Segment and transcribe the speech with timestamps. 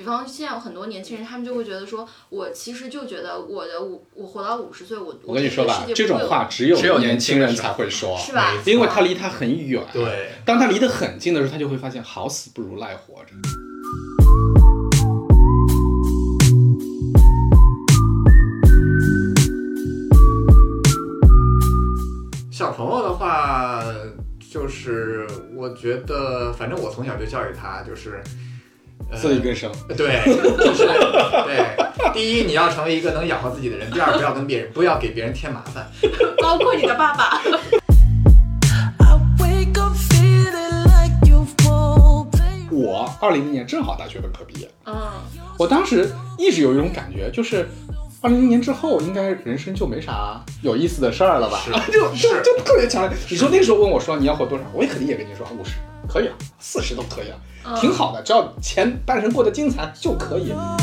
[0.00, 8.54] 比方现在有很多年轻人，他们就会觉得说，我其实就觉得我的五，我活到五十岁，我我跟你说吧这种话只有只有年轻人年轻人才会说，是吧？
[8.64, 9.84] 因为他离他很远。
[9.92, 13.34] 对，当他离得很近的时候，他就会发现好死不如赖活着。
[22.50, 23.84] 小朋友的话，
[24.50, 28.22] 就是我觉得，反正我从小就教育他，就是。
[29.10, 32.12] 呃自力更生，对，就是对。
[32.12, 35.86] 第一，你要成为一个能养活自己的人；第二，不要跟别人，不要给别人添麻烦。
[36.42, 37.40] 包括你的爸爸。
[42.72, 44.94] 我二零年正好大学本科毕业，嗯，
[45.58, 47.68] 我当时一直有一种感觉，就是
[48.22, 51.60] 二零年之后应该人生就没啥有意思的事儿了吧？
[51.62, 53.16] 是 就就就特别强烈。
[53.28, 55.72] 你说那时候问我说你要活多少，我也肯定也跟你说五十，
[56.10, 57.30] 可以啊，四十都可以
[57.62, 60.50] 啊，挺好的，只要前半生过得精彩就可以。
[60.50, 60.76] 呃.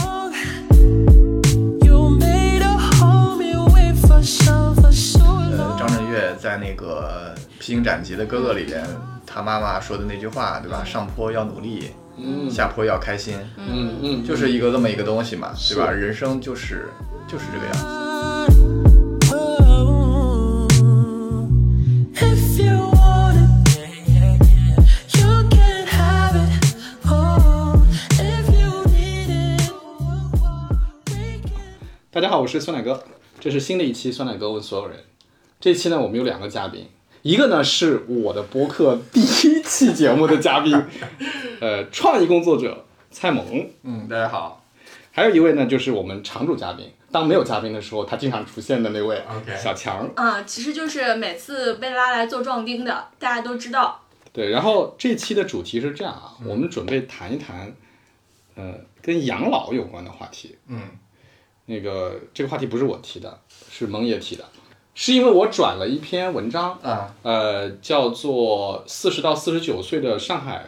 [5.78, 8.84] 张震岳在那个《披荆斩棘的哥哥》里边，
[9.26, 10.84] 他妈妈说的那句话，对吧？
[10.84, 15.92] 上坡要努力，嗯下坡要开心，嗯嗯，就是一个这么一个东西嘛，对吧？
[15.92, 16.90] 人生就是
[17.28, 17.86] 就是这个样子。
[22.20, 22.97] If you
[32.18, 33.04] 大家好，我是酸奶哥，
[33.40, 34.98] 这是新的一期酸奶哥问所有人。
[35.60, 36.90] 这期呢，我们有两个嘉宾，
[37.22, 40.74] 一个呢是我的播客第一期节目的嘉宾，
[41.62, 44.66] 呃，创意工作者蔡萌，嗯，大家好。
[45.12, 49.22] 还有一位呢就是我们常驻嘉宾，当没有嘉宾的时候，他经常出现的那位
[49.56, 50.10] 小强。
[50.16, 54.02] 啊，其实就是每次被拉来做壮丁的，大家都知道。
[54.34, 57.76] 对，然后这期的主题是这样啊，我们准备谈一谈，
[58.56, 58.74] 呃，
[59.04, 60.58] 跟养老有关的话题。
[60.68, 60.82] 嗯，
[61.68, 64.44] 那个这个话题不是我提的，是蒙爷提的，
[64.96, 70.66] 是因为我转了一篇文章，啊，呃，叫做四十到四十九岁的上海，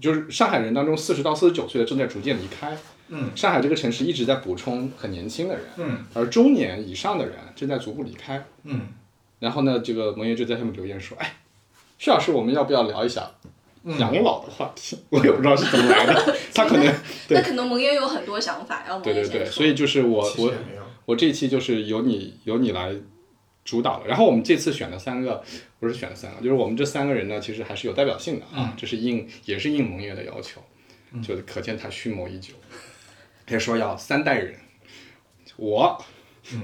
[0.00, 2.76] 就是上海人当中四十到四十九岁的正在逐渐离开。
[3.08, 6.04] 嗯，上海这个城市一直在补充很年轻的人，嗯。
[6.14, 8.42] 而中年以上的人正在逐步离开。
[8.62, 8.88] 嗯，
[9.40, 11.36] 然后呢，这个蒙爷就在下面留言说：“哎，
[11.98, 13.30] 徐老师，我们要不要聊一下
[13.98, 16.86] 养老的话题？” 我也不知道是怎么来的， 他可能
[17.28, 19.44] 对那可能蒙爷有很多想法，要蒙对对对。
[19.44, 20.52] 所以就是我我。
[21.06, 22.90] 我这一期就是由你由你来
[23.62, 24.06] 主导了。
[24.06, 25.44] 然后我们这次选了三个，
[25.78, 30.62] 不是选了三个，就是我们这三个人呢，其实还是有代表性的啊，这是应也是应蒙爷的要求，
[31.22, 32.54] 就可见他蓄谋已久。
[33.46, 34.58] 他说要三代人，
[35.56, 36.02] 我，
[36.54, 36.62] 嗯，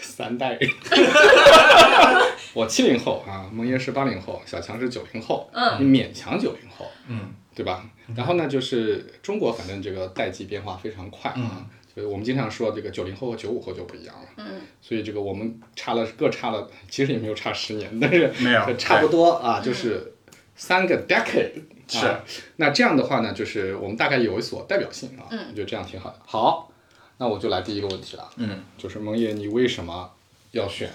[0.00, 0.70] 三代人。
[2.54, 7.84] 我七零后啊，蒙爷是八零后，小强是九零后，嗯你勉强九零后，嗯，对吧？
[8.16, 20.14] 然后呢，就是中国反正这个代际变化非常快啊，所以我们经常说这个九零后和九五后就不一样了，嗯，所以这个我们差了各差了，其实也没有差十年，但是没有差不多啊，就是
[20.56, 21.62] 三个 decade。
[21.90, 22.20] 是啊
[22.56, 26.16] 那这样的话呢，就是我们大概有所代表性啊，嗯我觉得这样挺好的。
[26.26, 26.70] 好，
[27.18, 30.14] 那我就来第一个问题了，嗯，就是蒙爷，你为什么
[30.52, 30.90] 要选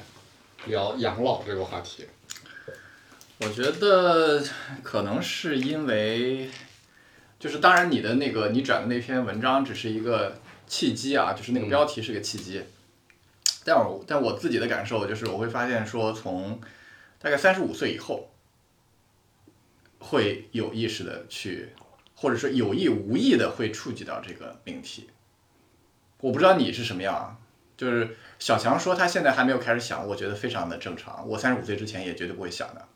[0.66, 2.06] 聊养老这个话题？
[3.40, 4.42] 我觉得
[4.82, 6.50] 可能是因为，
[7.38, 12.64] 就是当然你的那个你转的那篇文章只是一个契机啊，就是那个标题是个契机。
[13.66, 16.62] 但我但我自己的感受就是，我会发现说，从
[17.20, 18.30] 大概三十五岁以后，
[20.00, 21.70] 会有意识的去，
[22.16, 25.10] 或者说有意无意的会触及到这个命题。
[26.24, 27.36] 我不知道你是什么样啊，
[27.76, 31.28] 就是小强说他现在还没有开始想，我觉得非常的正常。
[31.28, 32.88] 我三十五岁之前也绝对不会想的。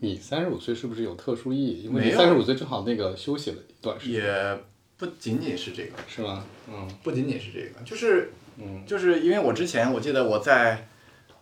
[0.00, 1.84] 你三十五岁是不是有特殊意义？
[1.84, 4.58] 因为三十五岁正好那个休息了一段时间，也
[4.98, 6.44] 不仅仅是这个，是吗？
[6.68, 10.86] 嗯不仅仅是这个，就是嗯就是因为我之前我记得我在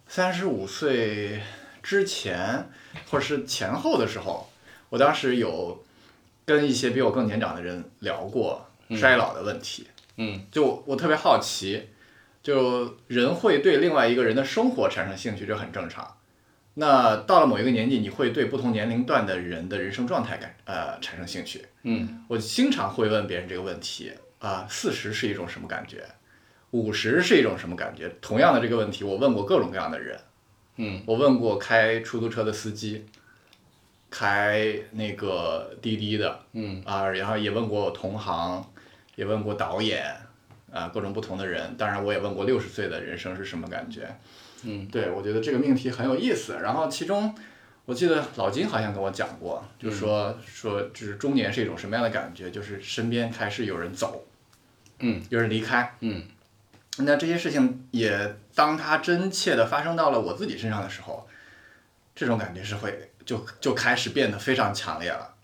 [0.07, 1.41] 三十五岁
[1.83, 2.69] 之前
[3.11, 4.49] 或者是前后的时候，
[4.91, 5.85] 我当时有
[6.45, 9.94] 跟一些比我更年长的人聊过衰老的问题，嗯
[10.51, 11.89] 就我特别好奇，
[12.43, 16.17] 就人会对另外一个人的生活产生兴趣，这很正常。
[16.75, 21.65] 那到了某一个年纪，你会对不同年龄段的人的人生状态感呃产生兴趣。
[21.85, 26.05] 嗯我经常会问别人这个问题啊，四十是一种什么感觉？
[26.73, 28.09] 五十是一种什么感觉？
[28.21, 30.19] 同样的这个问题，我问过各种各样的人，
[30.77, 33.07] 嗯我问过开出租车的司机，
[34.11, 38.69] 开那个滴滴的嗯啊，然后也问过同行，
[39.17, 40.15] 也问过导演
[40.73, 41.77] 啊，各种不同的人。
[41.77, 44.17] 当然，我也问过六十岁的人生是什么感觉。
[44.65, 46.59] 嗯，对，我觉得这个命题很有意思。
[46.63, 47.35] 然后其中
[47.85, 54.25] 我记得老金好像跟我讲过，就是说、说就是中年是一种什么样的感觉，就是身边开始有人走，
[55.01, 56.23] 嗯，有人离开，嗯，
[56.99, 61.29] 那这些事情也当它真切的发生到了我自己身上的时候，
[62.15, 65.35] 这种感觉是会就就开始变得非常强烈了。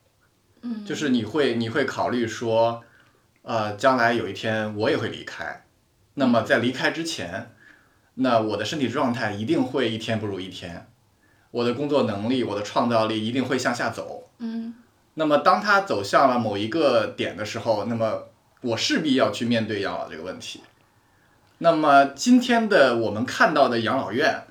[0.63, 2.83] 嗯，就是你会你会考虑说，
[3.43, 5.65] 呃，将来有一天我也会离开，
[6.15, 7.55] 那么在离开之前，
[8.15, 10.87] 那我的身体状态一定会一天不如一天，
[11.51, 14.29] 我的工作能力、我的创造力一定会向下走。
[14.39, 14.75] 嗯
[15.15, 18.29] 那么当它走向了某一个点的时候，那么
[18.61, 20.63] 我势必要去面对养老这个问题。
[21.59, 24.45] 那么今天的我们看到的养老院，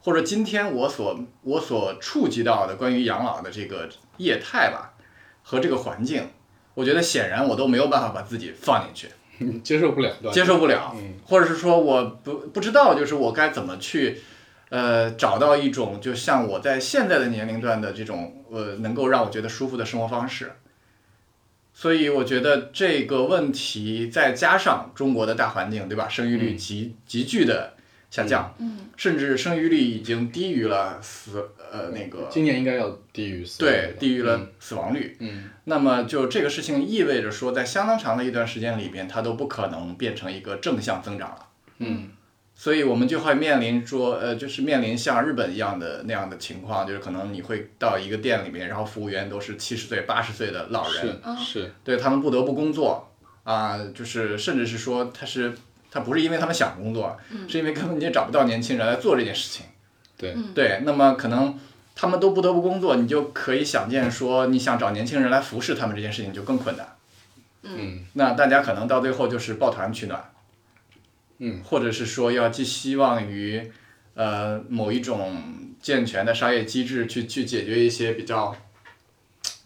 [0.00, 3.88] 或者今天我所我所触及到的关于养老的这个
[4.18, 4.94] 业态吧，
[5.42, 6.30] 和这个环境，
[6.74, 9.08] 我觉得显然我都没有办法把自己放进去。
[9.40, 14.20] 嗯接受不了，接受不了，嗯或者是说我不不知道，就是我该怎么去，
[14.68, 20.52] 呃，找到一种就像我在现在的年龄段的这种呃，能够让我觉得舒服的生活方式。
[21.72, 26.08] 所以我觉得这个问题再加上中国的大环境，对吧？
[26.08, 27.74] 生育率急急剧的
[28.14, 28.78] 下降，嗯。
[28.96, 32.28] 甚至生育率已经低于了死呃那个。
[32.30, 35.16] 今年应该要低于死亡对低于了死亡率。
[35.18, 35.50] 嗯。
[35.64, 41.46] 那么就这个事情意味着说，在相当长的一段时间里边，它都不可能变成一个正向增长了。
[41.78, 42.10] 嗯。
[42.54, 51.72] 所以我们就会面临说，呃，就是面临像日本一样的那样的情况，就是可能你会到一个店里面，然后服务员都是七十岁、八十岁的老人，是是。
[51.82, 53.10] 对他们不得不工作
[53.42, 55.52] 啊、就是甚至是说他是
[55.94, 57.16] 他不是因为他们想工作，
[57.48, 59.64] 是因为根本就找不到年轻人来做这件事情。
[60.16, 61.56] 对对，那么可能
[61.94, 66.96] 他们都不得不工作，你就可以想见说，你想找年轻人来服侍他们这件事情就更困难。
[67.62, 70.32] 嗯那大家可能到最后就是抱团取暖，
[71.38, 73.72] 嗯，或者是说要寄希望于
[74.14, 75.42] 呃某一种
[75.80, 78.54] 健全的商业机制去去解决一些比较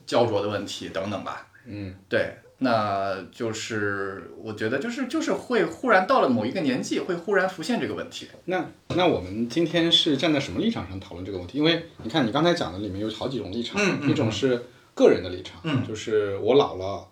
[0.06, 1.46] 焦灼的问题等等吧。
[1.66, 8.26] 嗯对，那就是我觉得就是就是会忽然到了某一个年纪，会忽然浮现这个问题。
[8.46, 11.58] 那那我们今天是站在什么立场上讨论这个问题？
[11.58, 14.64] 因为你看你刚才讲的里面有好几种立场，嗯嗯一种是
[14.94, 17.06] 个人的立场，嗯就是我老了，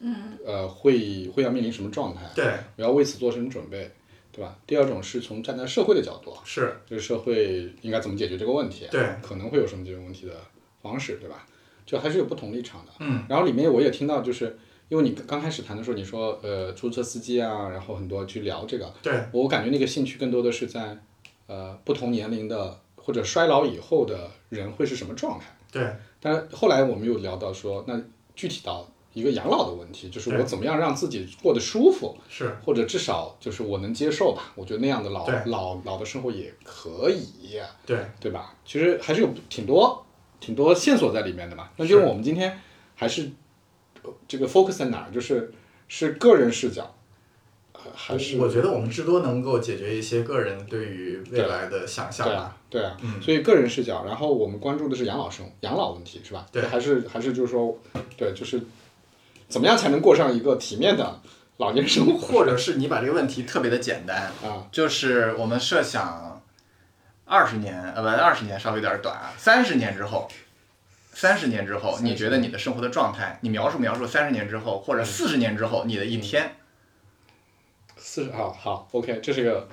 [0.00, 2.44] 嗯呃，会会要面临什么状态，对，
[2.76, 3.92] 我要为此做什么准备，
[4.32, 4.58] 对吧？
[4.66, 10.34] 第二种是从站在社会的角度，是，这个社会应该怎么解决这个问题，对，可能会有什么解决问题的
[10.82, 11.46] 方式，对吧？
[11.86, 12.92] 就还是有不同立场的。
[12.98, 20.98] 嗯，然后里面我也听到，就是因为你刚开始谈的时候，你说呃出租车司机啊，然后很多去聊这个，对，我感觉那个兴趣更多的是在
[21.46, 25.46] 呃不同年龄的或者衰老以后的人会是什么状态。
[25.72, 25.90] 对，
[26.20, 28.00] 但是后来我们又聊到说，那
[28.34, 34.52] 具体到一个养老的问题，就是我怎么样让自己过得舒服，是，或者至少就是我能接受吧。
[34.54, 38.54] 我觉得那样的老老老的生活也可以，对，对吧？
[38.64, 40.05] 其实还是有挺多
[40.40, 41.68] 挺多线索在里面的嘛。
[41.76, 42.58] 那就是我们今天
[42.94, 43.30] 还是
[44.02, 45.10] 呃这个 focus 在哪儿？
[45.12, 45.52] 就是
[45.88, 46.94] 是个人视角，
[47.72, 52.32] 呃还是我觉得我们至多能够解决一些个人对于未来的想象吧。
[52.32, 56.46] 对啊，对啊，嗯所以个人视角，然后我们关注的是养老生养老问题，是吧？
[56.50, 57.78] 对还是还是就是说，
[58.16, 58.60] 对，就是
[59.48, 61.20] 怎么样才能过上一个体面的
[61.58, 64.66] 老年生活或者是你把这个问题特别的简单，啊？
[64.72, 66.35] 就是我们设想
[67.26, 70.28] 二十年，呃，不，二十年稍微有点短啊，三十年之后，
[71.12, 76.56] 三十年之后，你觉得你的生活的状态，你描述描述三十年之后或者四十年之后你的一天，
[77.96, 79.68] 四十啊好，OK，这是个，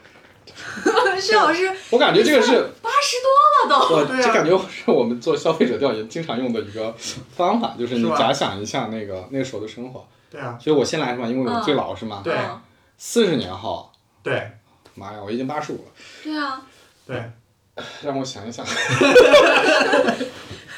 [1.22, 3.96] 薛老师我感觉这个是八十多了都。
[3.96, 6.94] 我这感觉是我们做消费者调研经常用的一个
[7.36, 10.06] 方法，就是你假想一下那个那个时候的生活。
[10.32, 11.28] 对啊，所以我先来是吧？
[11.28, 12.22] 因为我嗯最老是吗？
[12.24, 12.60] 对嗯
[12.98, 13.92] 四十年后，
[14.24, 14.52] 对
[14.96, 15.92] 妈呀，我已经八十五了，
[16.24, 16.66] 对啊，
[17.06, 17.32] 对，
[18.04, 18.66] 让我想一想。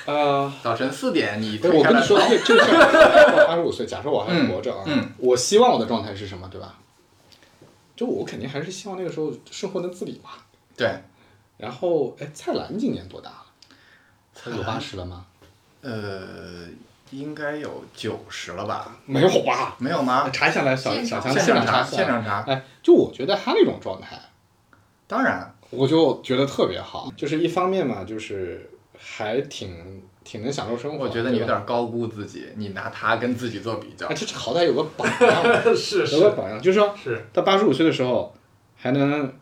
[0.05, 6.75] 呃，早晨四点你我跟你说，这这个事儿， 我八十五岁，假设我还活着啊，嗯嗯我希望我的状态是什么，对吧？
[7.95, 10.29] 就我肯定还是希望那个时候生活能自理嘛。
[10.77, 11.01] 对，
[11.57, 13.45] 然后，哎，蔡澜今年多大了？
[14.35, 15.25] 蔡有八十了吗？
[15.81, 16.67] 呃，
[17.09, 18.95] 应该有九十了吧？
[19.05, 19.75] 没有吧？
[19.79, 20.29] 没有吗？
[20.29, 24.19] 查一下来，小小强现场查，现场查，哎，就我觉得他那种状态，
[25.07, 27.11] 当然，我就觉得特别好。
[27.17, 31.05] 就是一方面嘛，就是还挺挺能享受生活。
[31.05, 35.43] 我觉得你有点高估自己，你拿他跟自己做比较哎，，这好歹有个榜样，
[35.75, 38.33] 是有个榜样，就是说是，到八十五岁的时候，
[38.75, 39.33] 还能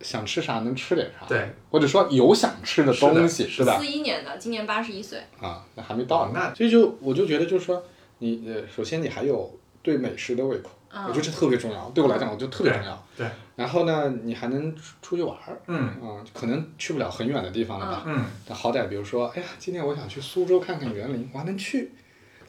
[0.00, 3.78] 想吃啥能吃点啥，对，或者说有想吃的东西，是是吧？
[3.78, 5.18] 四一年的，今年八十一岁。
[5.40, 7.82] 啊，那还没到那所以就我就觉得就是说，
[8.18, 11.90] 你呃，首先你还有对美食的胃口，嗯我觉得这特别重要。
[11.94, 13.06] 对我来讲，我觉得特别重要。
[13.16, 13.26] 对。
[13.56, 15.78] 然后呢，你还能出出去玩儿，嗯。
[16.06, 18.04] 啊、可能去不了很远的地方了吧？
[18.06, 18.24] 嗯。
[18.46, 21.90] 但好歹比如说，哎呀，今天我想去苏州看看园林，我还能去，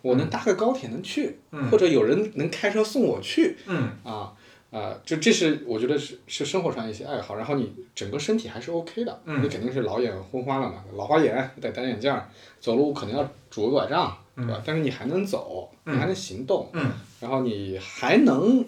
[0.01, 1.71] 我能搭个高铁能去，嗯。
[1.71, 3.89] 或者有人能开车送我去，嗯。
[4.03, 4.33] 啊
[4.69, 9.41] 啊，这这是我觉得是是生活上一些爱好，然后你整个身体还是 OK 的，嗯。
[9.41, 12.27] 你肯定是老眼昏花了嘛，老花眼戴单眼镜儿，
[12.59, 14.61] 走路可能要拄个拐杖，对吧？
[14.65, 16.91] 但是你还能走，你还能行动，嗯。
[17.21, 18.63] 然后你还能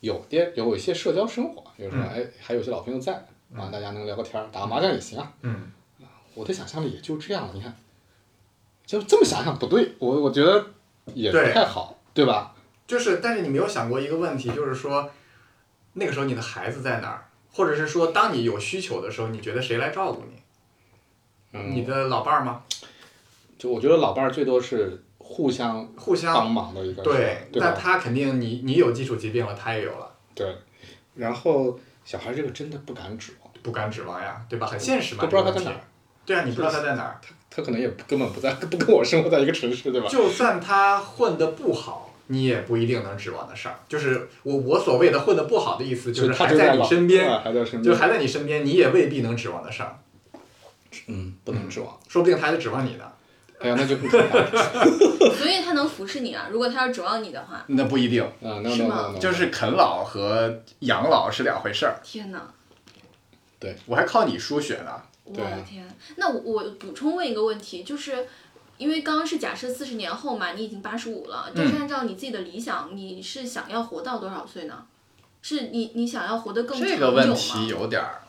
[0.00, 3.14] 有点有一些社交生活，比如说嗯哎还有些老朋友在
[3.54, 5.32] 啊，大家能聊个天儿，打个麻将也行啊。
[5.42, 5.72] 嗯
[6.34, 7.76] 我的想象力也就这样了，你看，
[8.86, 10.64] 就这么想想不对，我我觉得
[11.12, 12.54] 也不太好，对吧？
[12.86, 15.10] 就是，但是你没有想过一个问题，就是说，
[15.94, 20.42] 那个时候你的孩子在哪儿，或者是说，当你有需求的时候，你觉得谁来照顾你？
[21.52, 22.62] 嗯，你的老伴儿吗？
[23.58, 27.46] 就我觉得老伴儿最多是互相互相帮忙的一个，对？
[27.52, 30.56] 那他肯定你你有基础疾病了，他也有了，对，
[31.14, 34.66] 然后小孩这个真的不敢指望，不敢指望呀，对吧？
[34.66, 35.80] 很现实嘛，都不知道他在哪儿。
[36.24, 37.18] 对啊，你不知道他在哪儿。
[37.22, 40.08] 他他可能也根本不在，不跟我生活在一个城市，对吧？
[40.08, 43.74] 就算他混的不好，你也不一定能指望得上。
[43.88, 50.00] 就是我我所谓的混的不好的意思，就是还在你身边，还在身边，就还在你身边，你也未必能指望得上，
[51.08, 51.98] 嗯，不能指望。
[52.08, 53.04] 说不定他还在指望你呢。
[53.62, 54.50] 哎呀，那就更可怕了。
[55.38, 56.48] 所以他能服侍你啊。
[56.50, 61.98] 如果他要指望你的话，那不一定，啊，那吗就是啃老和养老是两回事儿。
[62.02, 62.42] 天哪！
[63.86, 64.90] 我还靠你输血呢。
[65.24, 65.88] 我的天！
[66.16, 68.26] 那我我补充问一个问题，就是
[68.76, 74.84] 因为刚刚是假设四十年后嘛，你已经八十五了，但是按照你自己的理想，你是想要活到多少岁呢？
[75.40, 77.66] 是你你想要活得更长这久个问题吗？
[77.68, 78.22] 有点儿，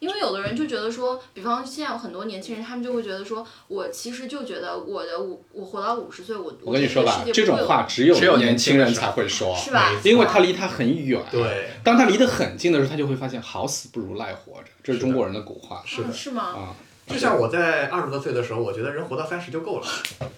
[0.00, 9.92] 因为有的人就觉得说，比方现在有很多年轻人，他们就会觉得说，我其实就觉得我的五我活到五十岁，我我跟你说吧，这种话只有只有年轻人才会说，是吧？
[10.02, 11.22] 因为他离他很远。
[11.30, 15.82] 对，当他离得很近的时候，他就会发现好死不如赖活着，这是中国人的古话。
[15.84, 16.42] 是是吗？
[16.44, 16.74] 啊，
[17.06, 19.86] 就像我在二十多岁的时候，我觉得人活到三十就够了。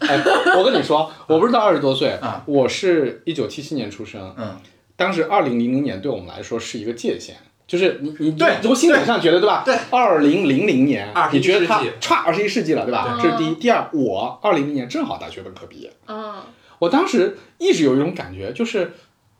[0.00, 0.21] 哎，
[0.59, 4.59] 我跟你说，我不是到二十多岁啊，我是一九七七年出生，嗯，
[4.97, 9.62] 当时二零零零年对我们来说是一个界限，就是你你对你从心理上觉得对吧？
[9.64, 13.19] 对，二零零零年，你觉得它世纪歘二十一世纪了对吧？
[13.21, 16.35] 对这是第一，第二，我二零零年正好大学本科毕业，嗯，
[16.78, 18.92] 我当时一直有一种感觉，就是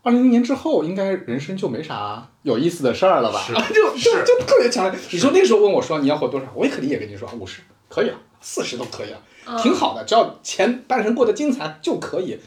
[0.03, 3.41] 二零零年之后，应该人生就没啥有意思的事儿了吧？
[3.47, 4.99] 是 就就就特别强烈。
[5.11, 12.39] 你说那时候问我说你要活多少，我也肯定也跟你说五十可以啊，四十都可以啊，嗯挺好的，只要前半生过得精彩就可以。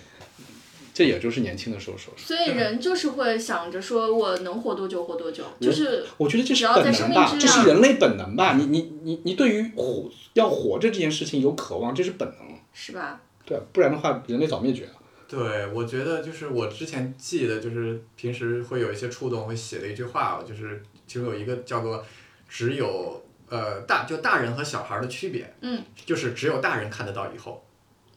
[0.95, 2.25] 这也就是年轻的时候说说。
[2.25, 8.53] 所以人就是会想着说我能活多久活多久，就是我觉得这是本能吧，这是人类本能吧。
[8.53, 12.55] 你你你你对于活要活着这件事情有渴望，这是本能。
[12.77, 13.21] 是吧？
[13.45, 14.91] 对，不然的话人类早灭绝了。
[15.27, 22.03] 对，我觉得就是我之前记得，就是平时会有一些触动会写的一句话，就是其中有一个叫做
[22.47, 27.65] “只有呃大就大人和小孩儿的区别”，嗯，就是只有大人看得到以后，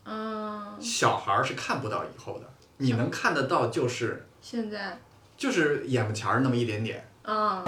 [0.05, 2.47] 嗯，小孩儿是看不到以后的。
[2.79, 4.99] 你能看得到就是现在，
[5.37, 7.65] 就是眼巴前儿那么一点点，嗯，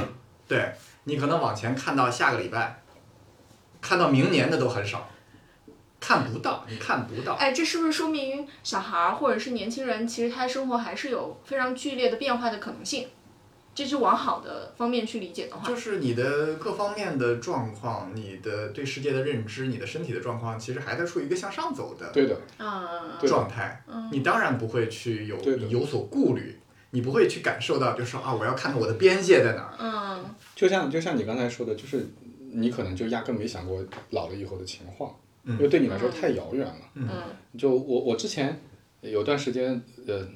[0.49, 0.73] 对
[1.05, 2.83] 你可能往前看到下个礼拜，
[3.81, 5.09] 看到明年的都很少，
[5.99, 7.35] 看不到，你看不到。
[7.35, 13.09] 哎，这是不是说明小孩儿或者是年轻人，其实他生活还是有非常剧烈的变化的可能性？
[13.73, 23.83] 这是往好的方面去理解的话，就是你的各方面的状况，你的对世界的认知，你的身体的状况，其实还在处于一个向上走的对的，嗯，对状态。
[24.13, 25.37] 你当然不会去有
[25.69, 26.59] 有所顾虑，
[26.91, 29.75] 你不会去感受到，就是说啊，我要看看我的边界在哪儿。
[29.79, 30.25] 嗯，
[30.57, 32.07] 就像就像你刚才说的，就是
[32.53, 35.55] 你可能就压根没想过老了以后的情况，嗯。
[35.55, 36.83] 因为对你来说太遥远了。
[36.95, 37.09] 嗯，
[37.57, 38.61] 就我我之前
[39.01, 40.27] 有段时间呃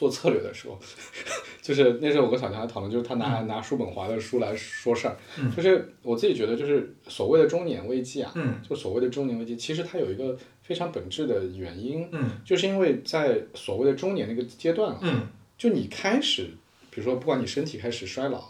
[0.00, 0.78] 做策略的时候，
[1.60, 5.54] 就是那时候我跟小强还讨论，就是他拿、拿叔本华的书来说事儿，嗯。
[5.54, 8.58] 就是我自己觉得就是所谓的中年危机啊，嗯。
[8.66, 12.30] 就所谓的中年危机，其实它有一个非常本质的原因，嗯。
[12.46, 15.26] 就是因为在所谓的中年那个阶段啊，嗯
[15.58, 16.44] 就你开始，
[16.90, 18.42] 比如说不管你身体开始衰老，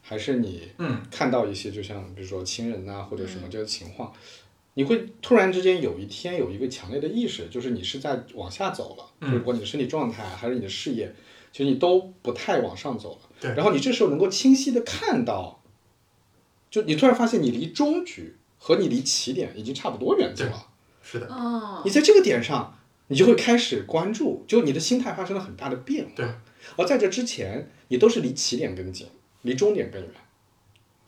[0.00, 1.02] 还是你嗯。
[1.10, 4.12] 看到一些就像比如说亲人呐、或者什么这个情况，
[4.74, 11.14] 你会突然之间有一天有一个强烈的意识，就是你是在往下走了，嗯就是不管你的身体状态还是你的事业，
[11.52, 13.28] 其实你都不太往上走了。
[13.40, 15.60] 对然后你这时候能够清晰的看到，
[16.70, 20.68] 就你突然发现你离终局和你离起点已经差不多远走了。
[21.02, 26.12] 是的，哦你，在这个点上，你就会开始关注，就你的心态发生了很大的变化。
[26.14, 26.26] 对，
[26.76, 29.08] 而在这之前，你都是离起点更近，
[29.42, 30.10] 离终点更远。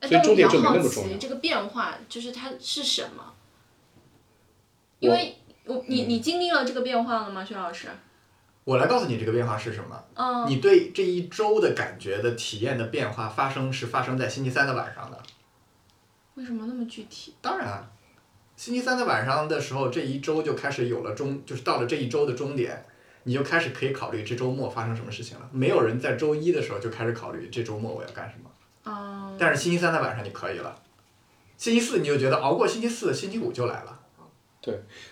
[0.00, 3.32] 哎所以终点就没那么重要奇这个变化就是它是什么？
[5.04, 5.34] 因为
[5.66, 7.88] 我你你经历了这个变化了吗，薛老师？
[8.64, 10.04] 我来告诉你这个变化是什么。
[10.14, 15.18] 嗯，你对这一周的感觉的体验的变化发生是发生在星期三的晚上的。
[16.34, 17.34] 为什么那么具体？
[17.40, 17.86] 当然啊，
[18.56, 22.84] 星期三的晚上的时候，这一周就开始有了终，就是到了这一周的终点，
[23.24, 25.48] 你就开始可以考虑这周末发生什么事情了。
[25.52, 28.50] 没有人在周一的时候就开始考虑这周末我要干什么，
[28.84, 30.74] 嗯，但是星期三的晚上你可以了。
[31.56, 34.00] 星期四你就觉得熬过星期四，星期五就来了，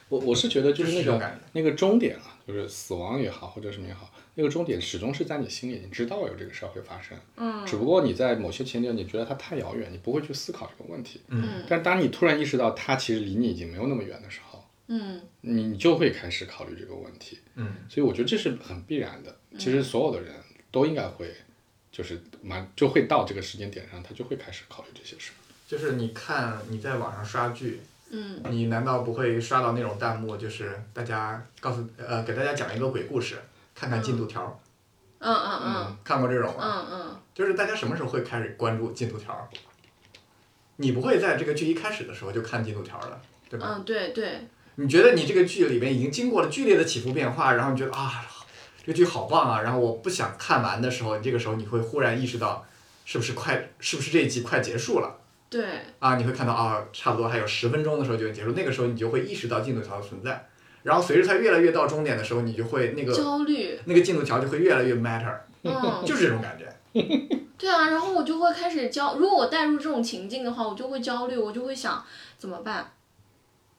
[0.08, 1.32] 我我是觉得就是那个。
[1.52, 11.20] 那个终点啊，就是死亡也好，或者什么也好，那个终点始终是在你心里，你知道有这个事儿会发生，嗯只不过你在某些情节你觉得它太遥远，你不会去思考这个问题。
[11.28, 17.38] 嗯但当你突然意识到它其实离你已经没有那么远的时候，嗯你你就会开始考虑这个问题。
[17.56, 19.36] 嗯，所以我觉得这是很必然的。
[19.58, 20.34] 其实所有的人
[20.70, 21.30] 都应该会，
[21.90, 25.32] 就是蛮就会到这个时间点上，他就会开始考虑这些事。
[25.68, 27.80] 就是你看你在网上刷剧，
[28.12, 33.36] 嗯你难道不会刷到那种弹幕，就是大家告诉呃给大家讲一个鬼故事，
[33.74, 34.60] 看看进度条，
[35.18, 36.60] 嗯嗯嗯看过这种吗？
[36.62, 39.48] 嗯嗯就是大家什么时候会开始关注进度条？
[40.76, 43.66] 你不会在这个剧一开始的时候就看进度条的，对吧？
[43.70, 48.24] 嗯，对对，你觉得你这个剧里面已经经过了剧烈的起伏变化，然后你觉得啊，
[48.80, 52.66] 这个剧好棒啊，然后我不想看完的时候，你这个时候你会忽然意识到，
[53.04, 55.18] 是不是快，是不是这一集快结束了？
[55.52, 55.62] 对，
[55.98, 60.48] 啊，你会看到啊，差不多还有十分钟的时候就结束，那个时候你就会意识到进度条的存在，
[60.82, 66.74] 然后随着它越来越到终点的时候，你就会那个焦虑，那个进度条就会越来越 matter，嗯，就是这种感觉。
[67.58, 72.02] 对啊，然后我就会开始焦，如果我带入这种情境的话，我就会焦虑，我就会想
[72.38, 72.90] 怎么办。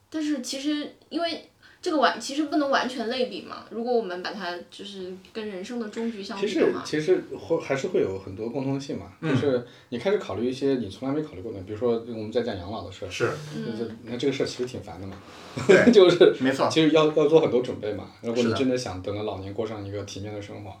[0.08, 1.50] 但是其实因为
[1.84, 13.30] 这个完其实不能完全类比嘛，如果我们把它就是跟人生的终局相比的话，实其实会还是会有很多共通性嘛，就是你开始考虑一些你从来没考虑过的，比如说我们在讲养老的事儿，是，
[13.66, 15.14] 那这那这个事儿其实挺烦的嘛，
[15.66, 16.70] 对 就是没错。
[16.70, 18.08] 其实要要做很多准备嘛。
[18.22, 20.72] 如果你真的想等到老年过上一个体面的生活，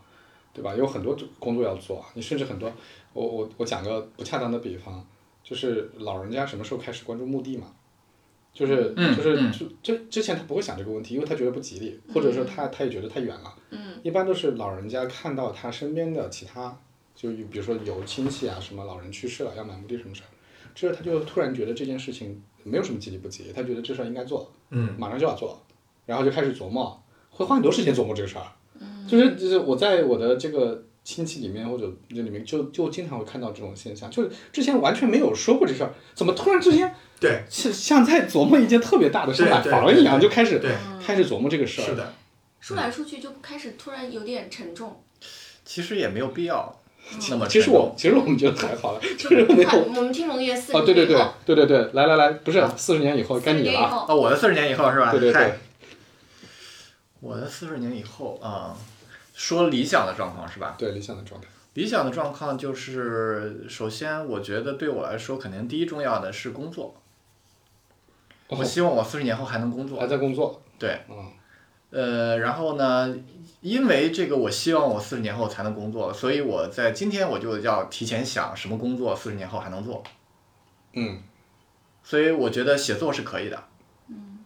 [0.54, 0.74] 对吧？
[0.74, 2.72] 有很多工作要做啊，你甚至很多，
[3.12, 5.06] 我我我讲个不恰当的比方，
[5.42, 7.66] 就是老人家什么时候开始关注墓地嘛？
[8.54, 13.54] 就是嗯就是嗯就就之前他不会想这个问题，因为他觉得不吉利，或者说他他也觉得太远了。
[13.70, 16.78] 嗯一般都是老人家看到他身边的其他，
[17.14, 20.30] 就比如说有亲戚啊，什么老人去世了要买墓地什么事儿，
[20.74, 25.60] 这他就突然觉得这件事情没有什么吉利不吉利，他觉得这事儿应该做，嗯，马上就要做，
[26.06, 28.44] 然后就开始琢磨，会花很多时间琢磨这个事儿。
[29.08, 37.44] 就是就是我在我的这个亲戚里面或者这里面就就经常会看到这种现象，就是之前完全没有说过这事儿，怎么突然之间对。
[37.50, 40.72] 像像在琢磨一件特别大的事，买对对房一样，就开始对，
[41.04, 41.84] 开始琢磨这个事儿。
[41.84, 42.14] 是的，
[42.60, 45.02] 说来说去就开始突然有点沉重，
[45.64, 46.80] 其实也没有必要
[47.28, 54.14] 那么其实我其实我们觉得还好了，就就是没有我们听龙爷四哦，对对对十年后，对对对，来来来，不是四十年以后该你了啊！
[54.14, 55.10] 我的四十年以后是吧？
[55.10, 55.52] 对对对，
[57.20, 58.74] 我的四十年以后啊、
[59.34, 60.74] 说理想的状况是吧？
[60.78, 61.46] 对理想的状态。
[61.74, 66.94] 理想的状况就是，首先我觉得对我来说，肯定第一重要的是工作。
[68.48, 70.06] 哦我希望我四十年后还能工作还。
[70.06, 71.32] 在工作，对，嗯，
[71.90, 73.12] 呃，然后呢，
[73.62, 80.04] 因为这个，我希望我四十年后才能工作，所以我在今天我就要提前想什么工作四十年后还能做。
[80.92, 81.20] 嗯，
[82.04, 83.64] 所以我觉得写作是可以的。
[84.08, 84.38] 嗯。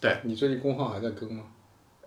[0.00, 1.42] 对你最近工号还在更吗？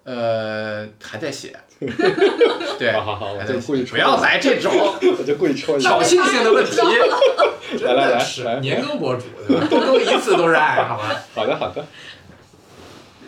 [0.05, 1.53] 呃，还在写。
[2.79, 4.71] 对，好好好，我就故意不要来这种
[5.17, 6.01] 我就故意戳一下 挑。
[6.01, 6.77] 衅性的问题。
[7.83, 9.67] 来来来年更博主，对吧？
[9.67, 11.21] 多更一次都是爱，好吧？
[11.33, 11.85] 好的好的，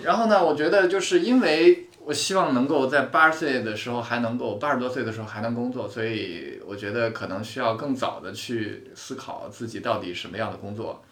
[0.03, 11.03] 然后呢，我觉得就是因为我希望能够在八十岁的时候还能够八十多岁的时候还能工作，所以我觉得可能需要更早的去思考自己到底什么样的工作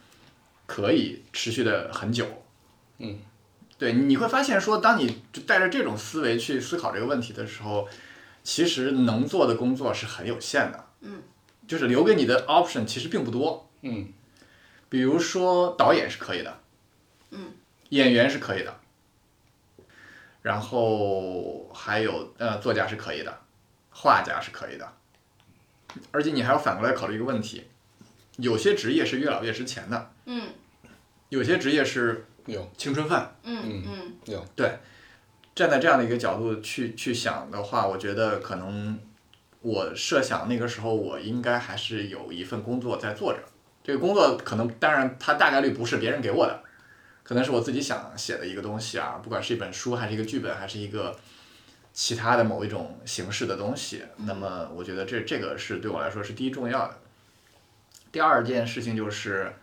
[0.66, 2.26] 可以持续的很久。
[3.00, 3.18] 嗯，
[3.78, 7.88] 对，你会发现说，当你就带着这种思维去思考这个问题的时候，
[8.44, 10.86] 其实能做的工作是很有限的。
[11.02, 11.22] 嗯，
[11.68, 13.70] 就是留给你的 option 其实并不多。
[13.82, 14.10] 嗯。
[14.88, 16.60] 比如说导演是可以的，
[17.32, 17.52] 嗯，
[17.90, 18.80] 演员是可以的，
[20.42, 23.40] 然后还有呃作家是可以的，
[23.90, 24.94] 画家是可以的，
[26.12, 27.66] 而且你还要反过来考虑一个问题，
[28.38, 30.50] 有些职业是越老越值钱的，嗯。
[31.30, 33.36] 有些职业是有青春饭。
[33.44, 34.46] 嗯嗯嗯有，
[35.56, 39.00] 站在这样的一个角度去去想的话，我觉得可能
[39.62, 43.40] 我设想那个时候我应该还是有一份工作在做着。
[43.84, 46.64] 这个工作可能当然它大概率不是别人给我的，
[47.24, 51.16] 可能是我自己想写的一个东西啊，不管是一本书还是一个剧本，还是一个
[51.94, 54.04] 其他的某一种形式的东西。
[54.18, 56.98] 那么我觉得这这个是对我来说是第一重要的。
[58.12, 59.54] 第二件事情就是，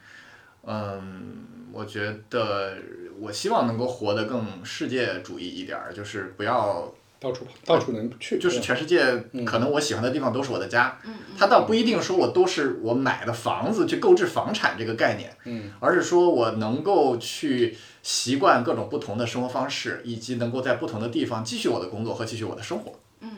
[0.65, 2.75] 嗯，我觉得
[3.21, 10.99] 我希望能够活得更世界主义一点儿，就是不要到处跑，到处能去，就是全世界可能我喜欢的地方都是我的家，
[11.39, 22.99] 它倒不一定说我都是我买的房子去购置房产这个概念，嗯，而是说我能够去习惯各种不同的生活方式，以及能够在不同的地方继续我的工作和继续我的生活。
[23.21, 23.31] 嗯，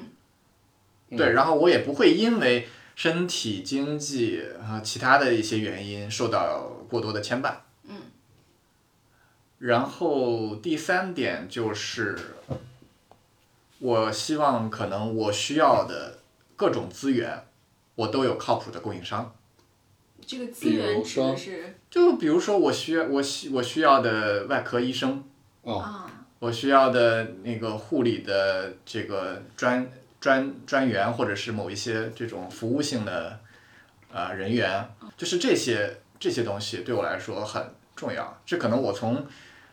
[1.17, 7.57] 对，然后我也不会因为身体、经济啊、其他的一些原因受到过多的牵绊。
[7.89, 7.97] 嗯。
[9.59, 12.17] 然后第三点就是，
[13.81, 16.19] 我希望可能我需要的
[16.55, 17.47] 各种资源，
[17.97, 19.35] 我都有靠谱的供应商。
[20.25, 25.23] 这个资源指的是就比如说我需要我需我需要的外科医生，
[25.63, 33.41] 哦，啊，我需要的那个护理的这个专专专员，或者是某一些这种服务性的
[34.13, 37.63] 呃人员，就是这些这些东西对我来说很
[37.95, 38.41] 重要。
[38.47, 39.27] 这可能我从